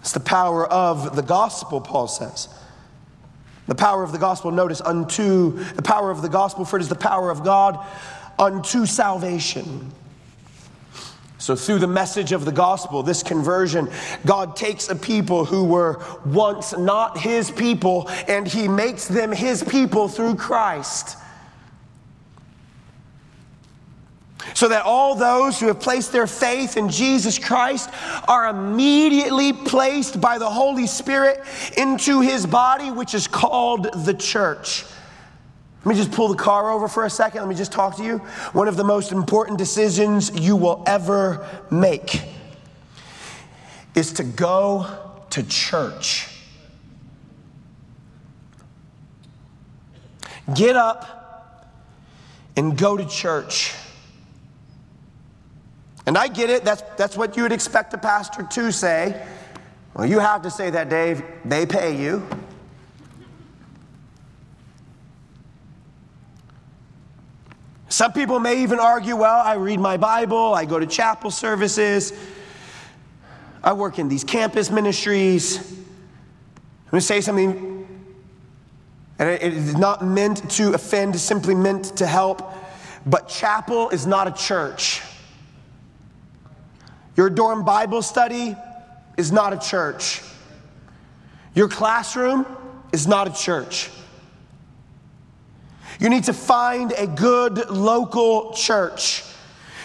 It's 0.00 0.12
the 0.12 0.20
power 0.20 0.66
of 0.66 1.16
the 1.16 1.22
gospel, 1.22 1.80
Paul 1.80 2.08
says. 2.08 2.50
The 3.68 3.74
power 3.74 4.02
of 4.02 4.12
the 4.12 4.18
gospel, 4.18 4.50
notice, 4.50 4.80
unto 4.80 5.52
the 5.74 5.82
power 5.82 6.10
of 6.10 6.22
the 6.22 6.28
gospel, 6.28 6.64
for 6.64 6.78
it 6.78 6.82
is 6.82 6.88
the 6.88 6.94
power 6.94 7.30
of 7.30 7.44
God 7.44 7.78
unto 8.38 8.86
salvation. 8.86 9.92
So, 11.38 11.54
through 11.54 11.78
the 11.78 11.86
message 11.86 12.32
of 12.32 12.44
the 12.44 12.52
gospel, 12.52 13.02
this 13.02 13.22
conversion, 13.22 13.88
God 14.26 14.56
takes 14.56 14.88
a 14.88 14.96
people 14.96 15.44
who 15.44 15.64
were 15.64 16.02
once 16.26 16.76
not 16.76 17.18
his 17.18 17.50
people 17.50 18.08
and 18.26 18.46
he 18.46 18.66
makes 18.66 19.06
them 19.06 19.30
his 19.30 19.62
people 19.62 20.08
through 20.08 20.34
Christ. 20.34 21.16
So 24.58 24.66
that 24.66 24.84
all 24.84 25.14
those 25.14 25.60
who 25.60 25.68
have 25.68 25.78
placed 25.78 26.10
their 26.10 26.26
faith 26.26 26.76
in 26.76 26.88
Jesus 26.88 27.38
Christ 27.38 27.90
are 28.26 28.48
immediately 28.48 29.52
placed 29.52 30.20
by 30.20 30.36
the 30.36 30.50
Holy 30.50 30.88
Spirit 30.88 31.44
into 31.76 32.20
his 32.20 32.44
body, 32.44 32.90
which 32.90 33.14
is 33.14 33.28
called 33.28 33.84
the 34.04 34.12
church. 34.12 34.84
Let 35.84 35.92
me 35.92 35.94
just 35.94 36.10
pull 36.10 36.26
the 36.26 36.36
car 36.36 36.72
over 36.72 36.88
for 36.88 37.04
a 37.04 37.10
second. 37.10 37.42
Let 37.42 37.48
me 37.48 37.54
just 37.54 37.70
talk 37.70 37.98
to 37.98 38.02
you. 38.02 38.18
One 38.52 38.66
of 38.66 38.76
the 38.76 38.82
most 38.82 39.12
important 39.12 39.58
decisions 39.58 40.36
you 40.36 40.56
will 40.56 40.82
ever 40.88 41.46
make 41.70 42.20
is 43.94 44.12
to 44.14 44.24
go 44.24 44.88
to 45.30 45.44
church. 45.44 46.34
Get 50.52 50.74
up 50.74 51.70
and 52.56 52.76
go 52.76 52.96
to 52.96 53.06
church. 53.06 53.72
And 56.08 56.16
I 56.16 56.26
get 56.26 56.48
it, 56.48 56.64
that's, 56.64 56.80
that's 56.96 57.18
what 57.18 57.36
you 57.36 57.42
would 57.42 57.52
expect 57.52 57.92
a 57.92 57.98
pastor 57.98 58.42
to 58.42 58.72
say. 58.72 59.26
Well, 59.92 60.06
you 60.06 60.20
have 60.20 60.40
to 60.40 60.50
say 60.50 60.70
that, 60.70 60.88
Dave. 60.88 61.22
They 61.44 61.66
pay 61.66 61.94
you. 62.00 62.26
Some 67.90 68.14
people 68.14 68.40
may 68.40 68.62
even 68.62 68.78
argue, 68.78 69.16
well, 69.16 69.38
I 69.38 69.56
read 69.56 69.80
my 69.80 69.98
Bible, 69.98 70.54
I 70.54 70.64
go 70.64 70.78
to 70.78 70.86
chapel 70.86 71.30
services, 71.30 72.14
I 73.62 73.74
work 73.74 73.98
in 73.98 74.08
these 74.08 74.24
campus 74.24 74.70
ministries. 74.70 75.58
I'm 75.58 76.90
going 76.90 77.00
to 77.00 77.06
say 77.06 77.20
something, 77.20 77.86
and 79.18 79.28
it 79.28 79.42
is 79.42 79.76
not 79.76 80.02
meant 80.02 80.50
to 80.52 80.72
offend, 80.72 81.20
simply 81.20 81.54
meant 81.54 81.84
to 81.98 82.06
help. 82.06 82.50
But 83.04 83.28
chapel 83.28 83.90
is 83.90 84.06
not 84.06 84.26
a 84.26 84.32
church. 84.32 85.02
Your 87.18 87.28
dorm 87.28 87.64
Bible 87.64 88.00
study 88.00 88.54
is 89.16 89.32
not 89.32 89.52
a 89.52 89.58
church. 89.58 90.22
Your 91.52 91.66
classroom 91.66 92.46
is 92.92 93.08
not 93.08 93.26
a 93.26 93.32
church. 93.32 93.90
You 95.98 96.10
need 96.10 96.22
to 96.24 96.32
find 96.32 96.92
a 96.92 97.08
good 97.08 97.70
local 97.70 98.52
church 98.52 99.24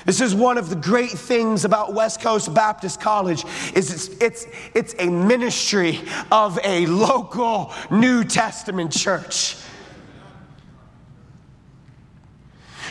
This 0.06 0.19
is 0.19 0.36
one 0.36 0.58
of 0.58 0.69
the 0.69 0.76
great 0.76 1.12
things 1.12 1.63
about 1.63 1.93
West 1.93 2.22
Coast 2.22 2.54
Baptist 2.54 3.00
College 3.00 3.46
is 3.74 3.91
it's, 3.91 4.22
it's, 4.22 4.48
it's 4.76 4.96
a 5.00 5.10
ministry 5.10 6.02
of 6.32 6.60
a 6.63 6.86
local 6.88 7.74
New 7.89 8.24
Testament 8.26 8.91
church. 8.91 9.56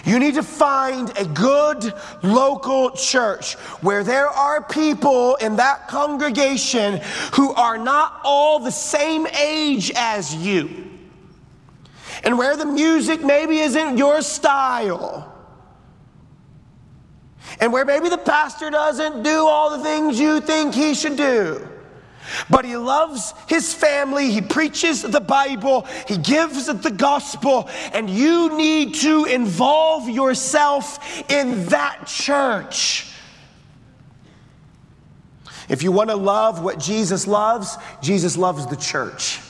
You 0.05 0.19
need 0.19 0.35
to 0.35 0.43
find 0.43 1.17
a 1.17 1.25
good 1.25 1.95
local 2.23 2.91
church 2.91 3.55
where 3.83 4.03
there 4.03 4.29
are 4.29 4.63
people 4.63 5.37
in 5.37 5.57
that 5.57 5.87
congregation 5.89 7.01
who 7.35 7.53
are 7.55 7.79
not 7.79 8.21
all 8.25 8.59
the 8.59 8.73
same 8.73 9.27
age 9.29 9.93
as 9.95 10.35
you. 10.35 10.91
And 12.25 12.37
where 12.37 12.57
the 12.57 12.67
music 12.67 13.23
maybe 13.23 13.59
isn't 13.59 13.97
your 13.97 14.23
style. 14.23 15.29
And 17.61 17.73
where 17.73 17.85
maybe 17.85 18.09
the 18.09 18.19
pastor 18.19 18.71
doesn't 18.71 19.23
do 19.23 19.47
all 19.47 19.77
the 19.77 19.85
things 19.85 20.19
you 20.19 20.41
think 20.41 20.75
he 20.75 20.95
should 20.95 21.17
do. 21.17 21.69
But 22.49 22.65
he 22.65 22.77
loves 22.77 23.35
his 23.49 23.75
family, 23.75 24.31
he 24.31 24.41
preaches 24.41 25.03
the 25.03 25.21
Bible, 25.21 25.87
he 26.07 26.17
gives 26.17 26.67
the 26.67 26.91
gospel, 26.91 27.69
and 27.93 28.09
you 28.09 28.57
need 28.57 28.95
to 28.97 29.25
involve 29.25 30.09
yourself 30.09 30.99
in 31.31 31.67
that 31.67 32.07
church. 32.07 33.09
If 35.69 35.83
you 35.83 35.93
want 35.93 36.11
to 36.11 36.17
love 36.17 36.63
what 36.63 36.79
Jesus 36.79 37.27
loves, 37.27 37.77
Jesus 38.03 38.37
loves 38.37 38.67
the 38.67 38.77
church. 38.77 39.41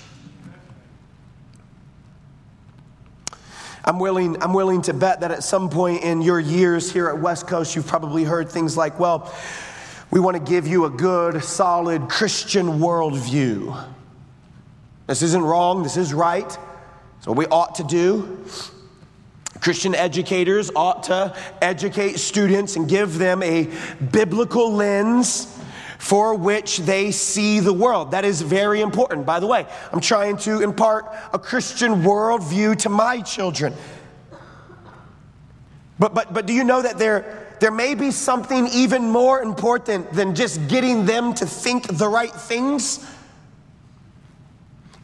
I'm 3.85 3.99
willing, 3.99 4.41
I'm 4.41 4.55
willing 4.55 4.83
to 4.83 4.95
bet 4.95 5.21
that 5.21 5.33
at 5.33 5.43
some 5.43 5.69
point 5.69 6.05
in 6.05 6.23
your 6.23 6.39
years 6.39 6.93
here 6.93 7.09
at 7.09 7.19
West 7.19 7.49
Coast, 7.49 7.75
you've 7.75 7.87
probably 7.87 8.23
heard 8.23 8.49
things 8.49 8.77
like, 8.77 9.01
well, 9.01 9.35
we 10.13 10.21
want 10.21 10.37
to 10.37 10.43
give 10.43 10.67
you 10.67 10.85
a 10.85 10.91
good, 10.91 11.43
solid 11.43 12.07
Christian 12.11 12.79
worldview. 12.81 13.89
This 15.07 15.23
isn't 15.23 15.43
wrong, 15.43 15.83
this 15.83 15.97
is 15.97 16.13
right. 16.13 16.59
It's 17.17 17.27
what 17.27 17.39
we 17.39 17.47
ought 17.47 17.77
to 17.77 17.85
do. 17.85 18.45
Christian 19.61 19.95
educators 19.95 20.71
ought 20.77 21.05
to 21.05 21.35
educate 21.63 22.19
students 22.19 22.77
and 22.77 22.87
give 22.87 23.17
them 23.17 23.43
a 23.43 23.71
biblical 24.13 24.71
lens 24.71 25.59
for 25.99 26.35
which 26.35 26.79
they 26.79 27.11
see 27.11 27.61
the 27.61 27.73
world. 27.73 28.11
That 28.11 28.27
is 28.27 28.43
very 28.43 28.83
important. 28.83 29.25
By 29.25 29.41
the 29.41 29.47
way, 29.47 29.67
I'm 29.95 30.01
trying 30.01 30.37
to 30.39 30.61
impart 30.61 31.07
a 31.33 31.39
Christian 31.39 32.03
worldview 32.03 32.77
to 32.81 32.91
my 32.91 33.23
children. 33.23 33.73
But, 35.99 36.13
but, 36.13 36.35
but 36.35 36.47
do 36.47 36.53
you 36.53 36.65
know 36.65 36.83
that 36.83 36.99
there, 36.99 37.42
there 37.63 37.71
may 37.71 37.95
be 37.95 38.11
something 38.11 38.67
even 38.73 39.09
more 39.09 39.41
important 39.41 40.13
than 40.13 40.35
just 40.35 40.67
getting 40.67 41.07
them 41.07 41.33
to 41.33 41.47
think 41.47 41.87
the 41.97 42.09
right 42.09 42.33
things. 42.33 43.09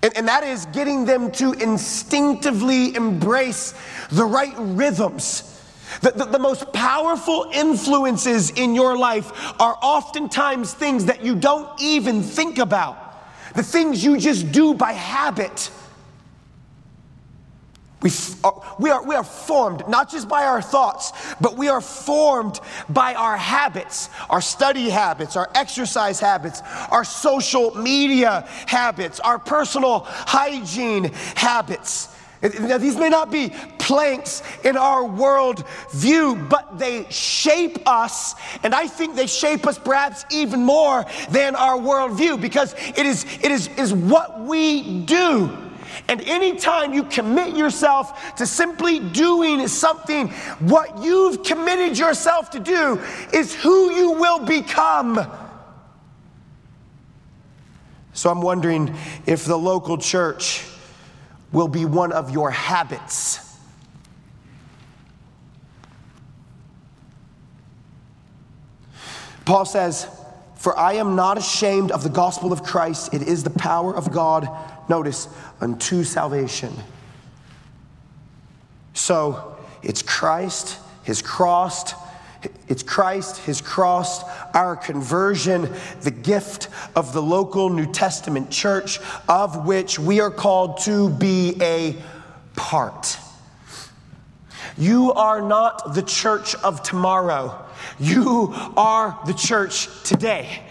And, 0.02 0.16
and, 0.16 0.26
that 0.26 0.42
is 0.42 0.66
getting 0.66 1.04
them 1.04 1.30
to 1.32 1.52
instinctively 1.52 2.96
embrace 2.96 3.74
the 4.10 4.24
right 4.24 4.54
rhythms. 4.58 5.62
The, 6.00 6.10
the, 6.10 6.24
the 6.24 6.38
most 6.40 6.72
powerful 6.72 7.48
influences 7.52 8.50
in 8.50 8.74
your 8.74 8.98
life 8.98 9.30
are 9.60 9.78
oftentimes 9.80 10.74
things 10.74 11.04
that 11.04 11.24
you 11.24 11.36
don't 11.36 11.70
even 11.80 12.24
think 12.24 12.58
about, 12.58 13.24
the 13.54 13.62
things 13.62 14.02
you 14.02 14.18
just 14.18 14.50
do 14.50 14.74
by 14.74 14.94
habit. 14.94 15.70
We, 18.00 18.10
uh, 18.44 18.52
we, 18.78 18.90
are, 18.90 19.02
we 19.02 19.16
are 19.16 19.24
formed 19.24 19.88
not 19.88 20.08
just 20.08 20.28
by 20.28 20.44
our 20.44 20.62
thoughts, 20.62 21.12
but 21.40 21.56
we 21.56 21.68
are 21.68 21.80
formed 21.80 22.60
by 22.88 23.14
our 23.14 23.36
habits, 23.36 24.08
our 24.30 24.40
study 24.40 24.88
habits, 24.88 25.34
our 25.34 25.50
exercise 25.54 26.20
habits, 26.20 26.62
our 26.90 27.04
social 27.04 27.74
media 27.74 28.46
habits, 28.66 29.18
our 29.20 29.40
personal 29.40 30.00
hygiene 30.06 31.10
habits. 31.34 32.14
Now, 32.60 32.78
these 32.78 32.96
may 32.96 33.08
not 33.08 33.32
be 33.32 33.52
planks 33.80 34.44
in 34.62 34.76
our 34.76 35.04
world 35.04 35.64
view, 35.92 36.36
but 36.36 36.78
they 36.78 37.04
shape 37.10 37.78
us, 37.84 38.36
and 38.62 38.76
I 38.76 38.86
think 38.86 39.16
they 39.16 39.26
shape 39.26 39.66
us 39.66 39.76
perhaps 39.76 40.24
even 40.30 40.62
more 40.62 41.04
than 41.30 41.56
our 41.56 41.76
worldview 41.76 42.40
because 42.40 42.74
it 42.96 43.04
is, 43.04 43.24
it 43.42 43.50
is, 43.50 43.66
is 43.76 43.92
what 43.92 44.38
we 44.38 45.00
do. 45.00 45.67
And 46.08 46.20
anytime 46.22 46.92
you 46.92 47.04
commit 47.04 47.56
yourself 47.56 48.36
to 48.36 48.46
simply 48.46 49.00
doing 49.00 49.68
something, 49.68 50.28
what 50.60 51.02
you've 51.02 51.42
committed 51.42 51.98
yourself 51.98 52.50
to 52.50 52.60
do 52.60 53.00
is 53.32 53.54
who 53.54 53.92
you 53.92 54.12
will 54.12 54.44
become. 54.44 55.30
So 58.12 58.30
I'm 58.30 58.42
wondering 58.42 58.94
if 59.26 59.44
the 59.44 59.56
local 59.56 59.96
church 59.96 60.64
will 61.52 61.68
be 61.68 61.84
one 61.84 62.12
of 62.12 62.30
your 62.30 62.50
habits. 62.50 63.44
Paul 69.44 69.64
says, 69.64 70.06
For 70.58 70.76
I 70.76 70.94
am 70.94 71.14
not 71.14 71.38
ashamed 71.38 71.92
of 71.92 72.02
the 72.02 72.08
gospel 72.08 72.52
of 72.52 72.64
Christ, 72.64 73.14
it 73.14 73.22
is 73.22 73.44
the 73.44 73.50
power 73.50 73.96
of 73.96 74.10
God 74.10 74.48
notice, 74.88 75.28
unto 75.60 76.02
salvation. 76.02 76.72
So 78.92 79.56
it's 79.82 80.02
Christ, 80.02 80.78
his 81.04 81.22
cross, 81.22 81.94
it's 82.66 82.82
Christ, 82.82 83.38
his 83.38 83.60
cross, 83.60 84.24
our 84.52 84.74
conversion, 84.74 85.72
the 86.00 86.10
gift 86.10 86.68
of 86.96 87.12
the 87.12 87.22
local 87.22 87.70
New 87.70 87.90
Testament 87.92 88.50
church, 88.50 88.98
of 89.28 89.64
which 89.64 89.98
we 89.98 90.20
are 90.20 90.30
called 90.30 90.80
to 90.80 91.08
be 91.10 91.56
a 91.60 91.96
part. 92.56 93.18
You 94.78 95.12
are 95.12 95.42
not 95.42 95.94
the 95.94 96.02
church 96.02 96.54
of 96.56 96.82
tomorrow. 96.84 97.66
You 97.98 98.52
are 98.76 99.18
the 99.26 99.34
church 99.34 99.88
today. 100.04 100.62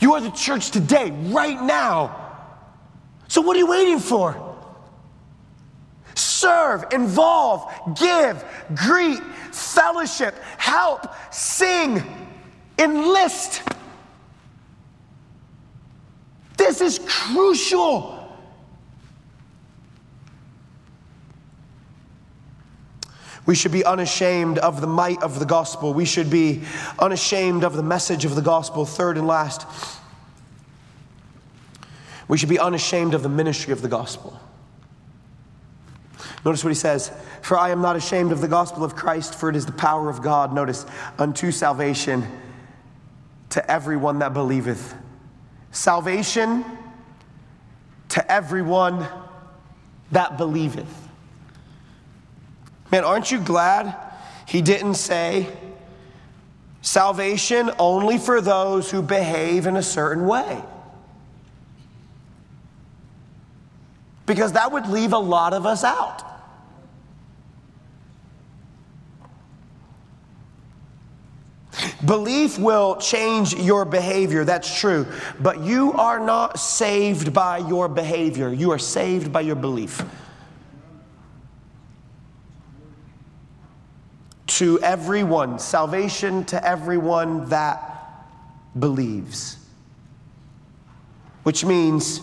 You 0.00 0.14
are 0.14 0.20
the 0.20 0.30
church 0.30 0.72
today, 0.72 1.10
right 1.10 1.60
now. 1.62 2.26
So, 3.28 3.40
what 3.40 3.56
are 3.56 3.60
you 3.60 3.68
waiting 3.68 4.00
for? 4.00 4.56
Serve, 6.14 6.84
involve, 6.92 7.72
give, 7.98 8.44
greet, 8.74 9.20
fellowship, 9.52 10.34
help, 10.58 11.06
sing, 11.32 12.02
enlist. 12.78 13.62
This 16.56 16.80
is 16.80 17.00
crucial. 17.06 18.25
We 23.46 23.54
should 23.54 23.72
be 23.72 23.84
unashamed 23.84 24.58
of 24.58 24.80
the 24.80 24.88
might 24.88 25.22
of 25.22 25.38
the 25.38 25.46
gospel. 25.46 25.94
We 25.94 26.04
should 26.04 26.28
be 26.28 26.62
unashamed 26.98 27.62
of 27.62 27.74
the 27.74 27.82
message 27.82 28.24
of 28.24 28.34
the 28.34 28.42
gospel. 28.42 28.84
Third 28.84 29.16
and 29.16 29.26
last, 29.26 29.66
we 32.26 32.36
should 32.36 32.48
be 32.48 32.58
unashamed 32.58 33.14
of 33.14 33.22
the 33.22 33.28
ministry 33.28 33.72
of 33.72 33.82
the 33.82 33.88
gospel. 33.88 34.38
Notice 36.44 36.64
what 36.64 36.70
he 36.70 36.74
says 36.74 37.12
For 37.42 37.56
I 37.56 37.70
am 37.70 37.80
not 37.80 37.94
ashamed 37.94 38.32
of 38.32 38.40
the 38.40 38.48
gospel 38.48 38.82
of 38.82 38.96
Christ, 38.96 39.36
for 39.36 39.48
it 39.48 39.54
is 39.54 39.64
the 39.64 39.72
power 39.72 40.10
of 40.10 40.22
God, 40.22 40.52
notice, 40.52 40.84
unto 41.18 41.52
salvation 41.52 42.26
to 43.50 43.70
everyone 43.70 44.18
that 44.18 44.34
believeth. 44.34 44.94
Salvation 45.70 46.64
to 48.08 48.32
everyone 48.32 49.06
that 50.10 50.36
believeth. 50.36 51.05
Man, 52.90 53.04
aren't 53.04 53.30
you 53.30 53.40
glad 53.40 53.96
he 54.46 54.62
didn't 54.62 54.94
say 54.94 55.48
salvation 56.82 57.70
only 57.78 58.18
for 58.18 58.40
those 58.40 58.90
who 58.90 59.02
behave 59.02 59.66
in 59.66 59.76
a 59.76 59.82
certain 59.82 60.26
way? 60.26 60.62
Because 64.24 64.52
that 64.52 64.72
would 64.72 64.86
leave 64.88 65.12
a 65.12 65.18
lot 65.18 65.52
of 65.52 65.66
us 65.66 65.84
out. 65.84 66.22
Belief 72.04 72.58
will 72.58 72.96
change 72.96 73.54
your 73.54 73.84
behavior, 73.84 74.44
that's 74.44 74.78
true. 74.78 75.06
But 75.40 75.60
you 75.60 75.92
are 75.92 76.20
not 76.20 76.58
saved 76.58 77.32
by 77.32 77.58
your 77.58 77.88
behavior, 77.88 78.52
you 78.52 78.70
are 78.70 78.78
saved 78.78 79.32
by 79.32 79.40
your 79.40 79.56
belief. 79.56 80.02
To 84.46 84.78
everyone, 84.80 85.58
salvation 85.58 86.44
to 86.44 86.66
everyone 86.66 87.48
that 87.48 88.24
believes. 88.78 89.58
Which 91.42 91.64
means 91.64 92.20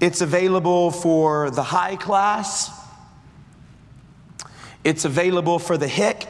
it's 0.00 0.20
available 0.20 0.90
for 0.90 1.50
the 1.50 1.62
high 1.62 1.96
class, 1.96 2.70
It's 4.84 5.04
available 5.04 5.58
for 5.58 5.76
the 5.76 5.88
hick. 5.88 6.28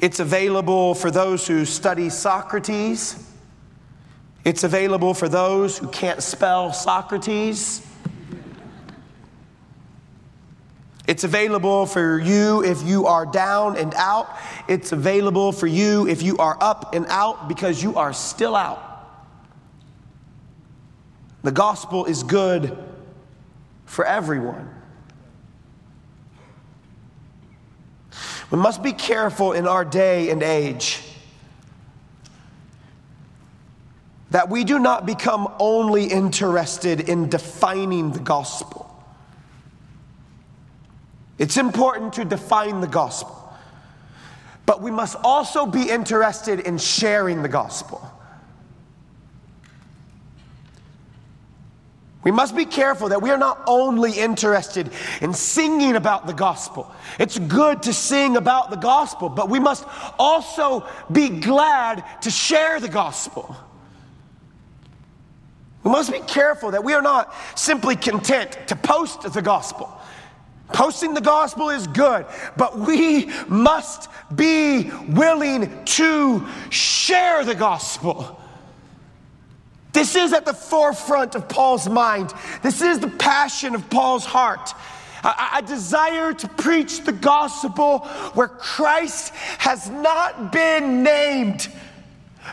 It's 0.00 0.18
available 0.18 0.94
for 0.94 1.10
those 1.10 1.46
who 1.46 1.66
study 1.66 2.08
Socrates. 2.08 3.22
It's 4.46 4.64
available 4.64 5.12
for 5.12 5.28
those 5.28 5.76
who 5.76 5.88
can't 5.88 6.22
spell 6.22 6.72
Socrates. 6.72 7.86
It's 11.08 11.24
available 11.24 11.86
for 11.86 12.20
you 12.20 12.62
if 12.62 12.82
you 12.82 13.06
are 13.06 13.24
down 13.24 13.78
and 13.78 13.94
out. 13.94 14.28
It's 14.68 14.92
available 14.92 15.52
for 15.52 15.66
you 15.66 16.06
if 16.06 16.22
you 16.22 16.36
are 16.36 16.58
up 16.60 16.94
and 16.94 17.06
out 17.08 17.48
because 17.48 17.82
you 17.82 17.96
are 17.96 18.12
still 18.12 18.54
out. 18.54 18.84
The 21.42 21.50
gospel 21.50 22.04
is 22.04 22.22
good 22.22 22.76
for 23.86 24.04
everyone. 24.04 24.68
We 28.50 28.58
must 28.58 28.82
be 28.82 28.92
careful 28.92 29.52
in 29.52 29.66
our 29.66 29.86
day 29.86 30.28
and 30.28 30.42
age 30.42 31.00
that 34.30 34.50
we 34.50 34.62
do 34.62 34.78
not 34.78 35.06
become 35.06 35.50
only 35.58 36.04
interested 36.04 37.08
in 37.08 37.30
defining 37.30 38.12
the 38.12 38.20
gospel. 38.20 38.87
It's 41.38 41.56
important 41.56 42.14
to 42.14 42.24
define 42.24 42.80
the 42.80 42.88
gospel, 42.88 43.52
but 44.66 44.82
we 44.82 44.90
must 44.90 45.16
also 45.22 45.66
be 45.66 45.88
interested 45.88 46.60
in 46.60 46.78
sharing 46.78 47.42
the 47.42 47.48
gospel. 47.48 48.12
We 52.24 52.32
must 52.32 52.54
be 52.54 52.66
careful 52.66 53.08
that 53.10 53.22
we 53.22 53.30
are 53.30 53.38
not 53.38 53.62
only 53.66 54.12
interested 54.12 54.90
in 55.22 55.32
singing 55.32 55.96
about 55.96 56.26
the 56.26 56.34
gospel. 56.34 56.92
It's 57.18 57.38
good 57.38 57.84
to 57.84 57.94
sing 57.94 58.36
about 58.36 58.70
the 58.70 58.76
gospel, 58.76 59.28
but 59.28 59.48
we 59.48 59.60
must 59.60 59.86
also 60.18 60.86
be 61.10 61.28
glad 61.28 62.04
to 62.22 62.30
share 62.30 62.80
the 62.80 62.88
gospel. 62.88 63.56
We 65.84 65.92
must 65.92 66.12
be 66.12 66.18
careful 66.18 66.72
that 66.72 66.84
we 66.84 66.92
are 66.92 67.00
not 67.00 67.32
simply 67.54 67.96
content 67.96 68.58
to 68.66 68.76
post 68.76 69.22
the 69.32 69.40
gospel. 69.40 69.98
Posting 70.72 71.14
the 71.14 71.20
gospel 71.20 71.70
is 71.70 71.86
good, 71.86 72.26
but 72.56 72.78
we 72.78 73.30
must 73.48 74.08
be 74.34 74.90
willing 75.08 75.84
to 75.86 76.46
share 76.70 77.44
the 77.44 77.54
gospel. 77.54 78.38
This 79.92 80.14
is 80.14 80.32
at 80.32 80.44
the 80.44 80.52
forefront 80.52 81.34
of 81.34 81.48
Paul's 81.48 81.88
mind. 81.88 82.32
This 82.62 82.82
is 82.82 82.98
the 82.98 83.08
passion 83.08 83.74
of 83.74 83.88
Paul's 83.88 84.24
heart. 84.24 84.74
I, 85.24 85.62
desire 85.66 86.32
to 86.32 86.48
preach 86.48 87.00
the 87.00 87.12
gospel 87.12 88.00
where 88.34 88.48
Christ 88.48 89.34
has 89.58 89.90
not 89.90 90.52
been 90.52 91.02
named. 91.02 91.68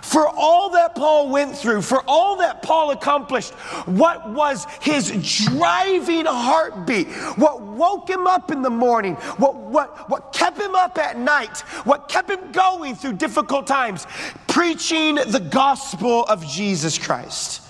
For 0.01 0.27
all 0.27 0.69
that 0.71 0.95
Paul 0.95 1.29
went 1.29 1.57
through, 1.57 1.81
for 1.81 2.03
all 2.07 2.37
that 2.37 2.61
Paul 2.61 2.91
accomplished, 2.91 3.53
what 3.85 4.29
was 4.29 4.65
his 4.81 5.11
driving 5.45 6.25
heartbeat? 6.25 7.07
What 7.37 7.61
woke 7.61 8.09
him 8.09 8.27
up 8.27 8.51
in 8.51 8.61
the 8.61 8.69
morning? 8.69 9.15
What, 9.37 9.55
what, 9.55 10.09
what 10.09 10.33
kept 10.33 10.59
him 10.59 10.75
up 10.75 10.97
at 10.97 11.17
night? 11.17 11.59
What 11.85 12.07
kept 12.09 12.29
him 12.29 12.51
going 12.51 12.95
through 12.95 13.13
difficult 13.13 13.67
times? 13.67 14.05
Preaching 14.47 15.15
the 15.15 15.47
gospel 15.51 16.23
of 16.25 16.45
Jesus 16.45 16.97
Christ. 16.97 17.61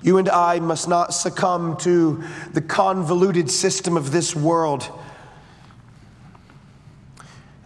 You 0.00 0.18
and 0.18 0.28
I 0.28 0.60
must 0.60 0.88
not 0.88 1.12
succumb 1.12 1.76
to 1.78 2.22
the 2.52 2.60
convoluted 2.62 3.50
system 3.50 3.96
of 3.96 4.12
this 4.12 4.34
world 4.34 4.88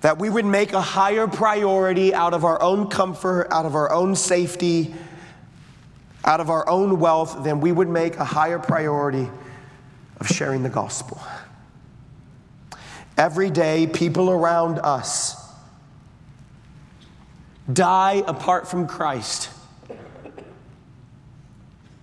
that 0.02 0.18
we 0.18 0.28
would 0.28 0.44
make 0.44 0.72
a 0.72 0.80
higher 0.80 1.26
priority 1.26 2.12
out 2.12 2.34
of 2.34 2.44
our 2.44 2.60
own 2.60 2.88
comfort, 2.88 3.46
out 3.50 3.64
of 3.64 3.74
our 3.74 3.90
own 3.90 4.14
safety, 4.14 4.92
out 6.24 6.40
of 6.40 6.50
our 6.50 6.68
own 6.68 6.98
wealth, 6.98 7.42
than 7.44 7.60
we 7.60 7.72
would 7.72 7.88
make 7.88 8.16
a 8.16 8.24
higher 8.24 8.58
priority 8.58 9.30
of 10.18 10.28
sharing 10.28 10.62
the 10.62 10.68
gospel. 10.68 11.20
Every 13.16 13.50
day, 13.50 13.86
people 13.86 14.30
around 14.30 14.80
us 14.80 15.36
die 17.72 18.24
apart 18.26 18.66
from 18.66 18.88
Christ. 18.88 19.50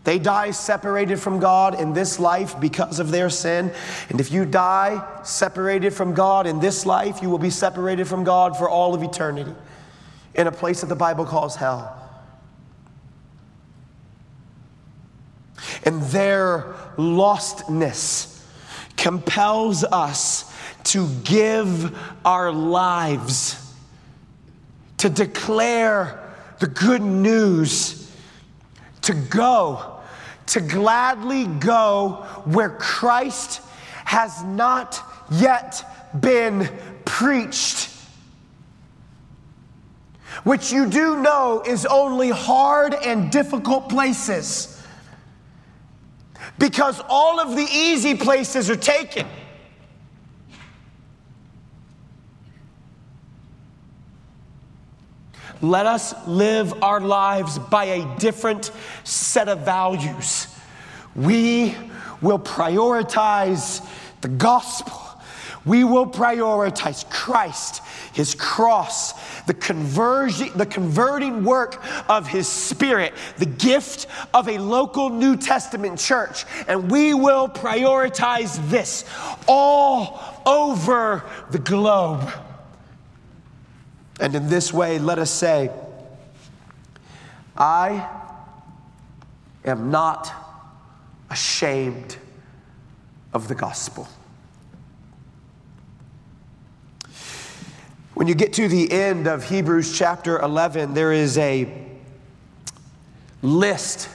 They 0.04 0.18
die 0.18 0.52
separated 0.52 1.20
from 1.20 1.40
God 1.40 1.80
in 1.80 1.94
this 1.94 2.20
life 2.20 2.60
because 2.60 3.00
of 3.00 3.12
their 3.12 3.30
sin. 3.30 3.72
And 4.10 4.20
if 4.20 4.32
you 4.32 4.46
die 4.46 5.06
separated 5.24 5.94
from 5.94 6.14
God 6.14 6.48
in 6.48 6.60
this 6.60 6.86
life, 6.86 7.22
you 7.22 7.30
will 7.30 7.38
be 7.38 7.50
separated 7.50 8.08
from 8.08 8.24
God 8.24 8.58
for 8.58 8.70
all 8.70 8.96
of 8.96 9.04
eternity 9.04 9.54
in 10.36 10.48
a 10.48 10.52
place 10.52 10.82
that 10.82 10.88
the 10.88 10.96
Bible 10.96 11.26
calls 11.26 11.56
hell. 11.56 11.96
And 15.84 16.02
their 16.04 16.76
lostness 16.98 18.42
compels 18.96 19.84
us 19.84 20.54
to 20.86 21.08
give 21.24 21.98
our 22.26 22.52
lives, 22.52 23.74
to 24.98 25.10
declare 25.10 26.34
the 26.60 26.68
good 26.68 27.02
news, 27.02 27.99
to 29.10 29.16
go 29.16 30.00
to 30.46 30.62
gladly 30.62 31.48
go 31.48 32.28
where 32.46 32.70
Christ 32.70 33.60
has 34.06 34.44
not 34.44 35.02
yet 35.32 35.84
been 36.22 36.70
preached. 37.06 37.90
Which 40.44 40.72
you 40.72 40.86
do 40.86 41.24
know 41.24 41.64
is 41.66 41.88
only 41.88 42.30
hard 42.30 42.94
and 42.94 43.32
difficult 43.32 43.90
places. 43.90 44.80
Because 46.60 47.02
all 47.10 47.40
of 47.40 47.56
the 47.56 47.68
easy 47.72 48.16
places 48.16 48.70
are 48.70 48.76
taken. 48.76 49.26
Let 55.62 55.86
us 55.86 56.14
live 56.26 56.84
our 56.84 57.02
lives 57.02 57.60
by 57.60 57.86
a 57.86 58.18
different 58.18 58.72
set 59.04 59.50
of 59.50 59.60
values. 59.60 60.48
We 61.16 61.76
will 62.22 62.40
prioritize 62.40 63.86
the 64.22 64.30
gospel. 64.30 65.02
We 65.66 65.84
will 65.84 66.08
prioritize 66.08 67.08
Christ, 67.10 67.82
his 68.14 68.34
cross, 68.36 69.42
the 69.44 69.54
conversion, 69.54 70.50
the 70.56 70.66
converting 70.66 71.44
work 71.44 71.84
of 72.10 72.28
his 72.28 72.48
spirit, 72.48 73.14
the 73.38 73.46
gift 73.46 74.08
of 74.34 74.48
a 74.48 74.58
local 74.58 75.10
New 75.10 75.36
Testament 75.36 76.00
church. 76.00 76.46
And 76.68 76.90
we 76.90 77.14
will 77.14 77.50
prioritize 77.50 78.70
this 78.70 79.04
all 79.48 80.42
over 80.46 81.26
the 81.52 81.60
globe. 81.60 82.32
And 84.20 84.36
in 84.36 84.50
this 84.50 84.74
way, 84.74 85.00
let 85.00 85.18
us 85.18 85.32
say, 85.32 85.72
I 87.58 88.08
am 89.66 89.92
not 89.92 90.32
ashamed 91.30 92.18
of 93.34 93.48
the 93.48 93.56
gospel. 93.56 94.08
When 98.14 98.28
you 98.28 98.36
get 98.36 98.52
to 98.54 98.68
the 98.68 98.92
end 98.92 99.28
of 99.28 99.46
Hebrews 99.46 99.98
chapter 99.98 100.40
11, 100.40 100.94
there 100.94 101.14
is 101.14 101.38
a 101.38 101.74
list 103.42 104.10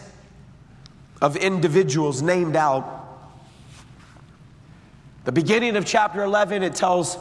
of 1.22 1.36
individuals 1.36 2.20
named 2.20 2.56
out. 2.56 3.00
The 5.24 5.32
beginning 5.32 5.76
of 5.76 5.86
chapter 5.86 6.22
11, 6.22 6.62
it 6.62 6.74
tells 6.74 7.16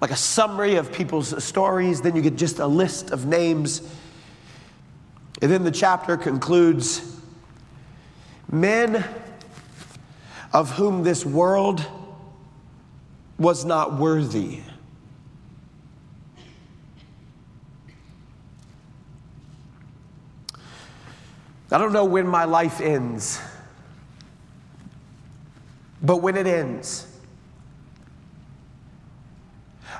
like 0.00 0.10
a 0.10 0.16
summary 0.16 0.76
of 0.76 0.92
people's 0.92 1.42
stories. 1.42 2.00
Then 2.00 2.16
you 2.16 2.22
get 2.22 2.36
just 2.36 2.58
a 2.58 2.66
list 2.66 3.10
of 3.10 3.26
names. 3.26 3.80
And 5.42 5.50
then 5.50 5.64
the 5.64 5.70
chapter 5.70 6.16
concludes 6.16 7.20
men 8.50 9.04
of 10.52 10.70
whom 10.72 11.02
this 11.02 11.24
world 11.24 11.84
was 13.38 13.64
not 13.64 13.98
worthy. 13.98 14.60
I 21.70 21.78
don't 21.78 21.92
know 21.92 22.04
when 22.04 22.26
my 22.28 22.44
life 22.44 22.80
ends, 22.80 23.40
but 26.00 26.18
when 26.18 26.36
it 26.36 26.46
ends, 26.46 27.05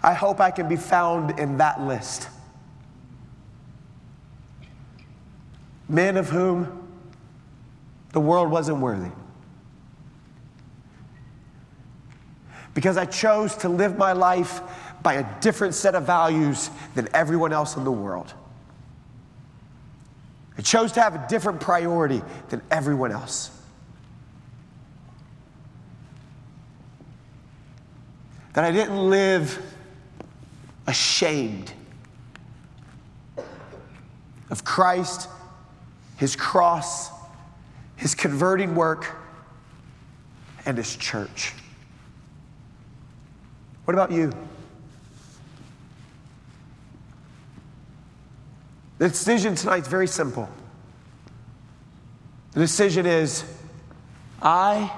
I 0.06 0.14
hope 0.14 0.40
I 0.40 0.50
can 0.50 0.68
be 0.68 0.76
found 0.76 1.38
in 1.38 1.58
that 1.58 1.82
list. 1.82 2.28
Men 5.88 6.16
of 6.16 6.30
whom 6.30 6.88
the 8.12 8.20
world 8.20 8.50
wasn't 8.50 8.78
worthy. 8.78 9.10
because 12.76 12.98
I 12.98 13.06
chose 13.06 13.56
to 13.56 13.70
live 13.70 13.96
my 13.96 14.12
life 14.12 14.60
by 15.02 15.14
a 15.14 15.40
different 15.40 15.74
set 15.74 15.94
of 15.94 16.04
values 16.04 16.68
than 16.94 17.08
everyone 17.14 17.50
else 17.50 17.74
in 17.74 17.84
the 17.84 17.90
world. 17.90 18.34
I 20.58 20.60
chose 20.60 20.92
to 20.92 21.00
have 21.00 21.14
a 21.14 21.26
different 21.26 21.58
priority 21.58 22.20
than 22.50 22.60
everyone 22.70 23.12
else. 23.12 23.50
That 28.52 28.64
I 28.64 28.72
didn't 28.72 29.08
live 29.08 29.58
ashamed 30.86 31.72
of 34.50 34.64
Christ, 34.64 35.28
His 36.16 36.36
cross, 36.36 37.10
His 37.96 38.14
converting 38.14 38.74
work, 38.74 39.16
and 40.64 40.76
His 40.78 40.96
church. 40.96 41.52
What 43.84 43.94
about 43.94 44.10
you? 44.10 44.32
The 48.98 49.08
decision 49.08 49.54
tonight 49.54 49.82
is 49.82 49.88
very 49.88 50.06
simple. 50.06 50.48
The 52.52 52.60
decision 52.60 53.04
is 53.04 53.44
I, 54.40 54.90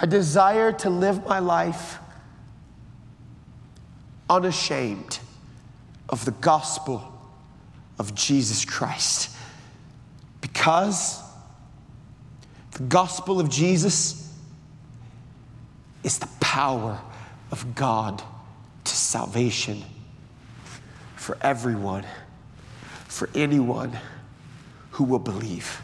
I 0.00 0.06
desire 0.06 0.72
to 0.72 0.90
live 0.90 1.24
my 1.26 1.38
life 1.38 1.98
unashamed 4.32 5.18
of 6.08 6.24
the 6.24 6.30
gospel 6.30 7.02
of 7.98 8.14
Jesus 8.14 8.64
Christ. 8.64 9.30
Because 10.40 11.20
the 12.72 12.82
gospel 12.84 13.38
of 13.38 13.50
Jesus 13.50 14.34
is 16.02 16.18
the 16.18 16.28
power 16.40 16.98
of 17.50 17.74
God 17.74 18.22
to 18.84 18.96
salvation 18.96 19.82
for 21.16 21.36
everyone, 21.42 22.04
for 23.06 23.28
anyone 23.34 23.96
who 24.92 25.04
will 25.04 25.18
believe. 25.18 25.80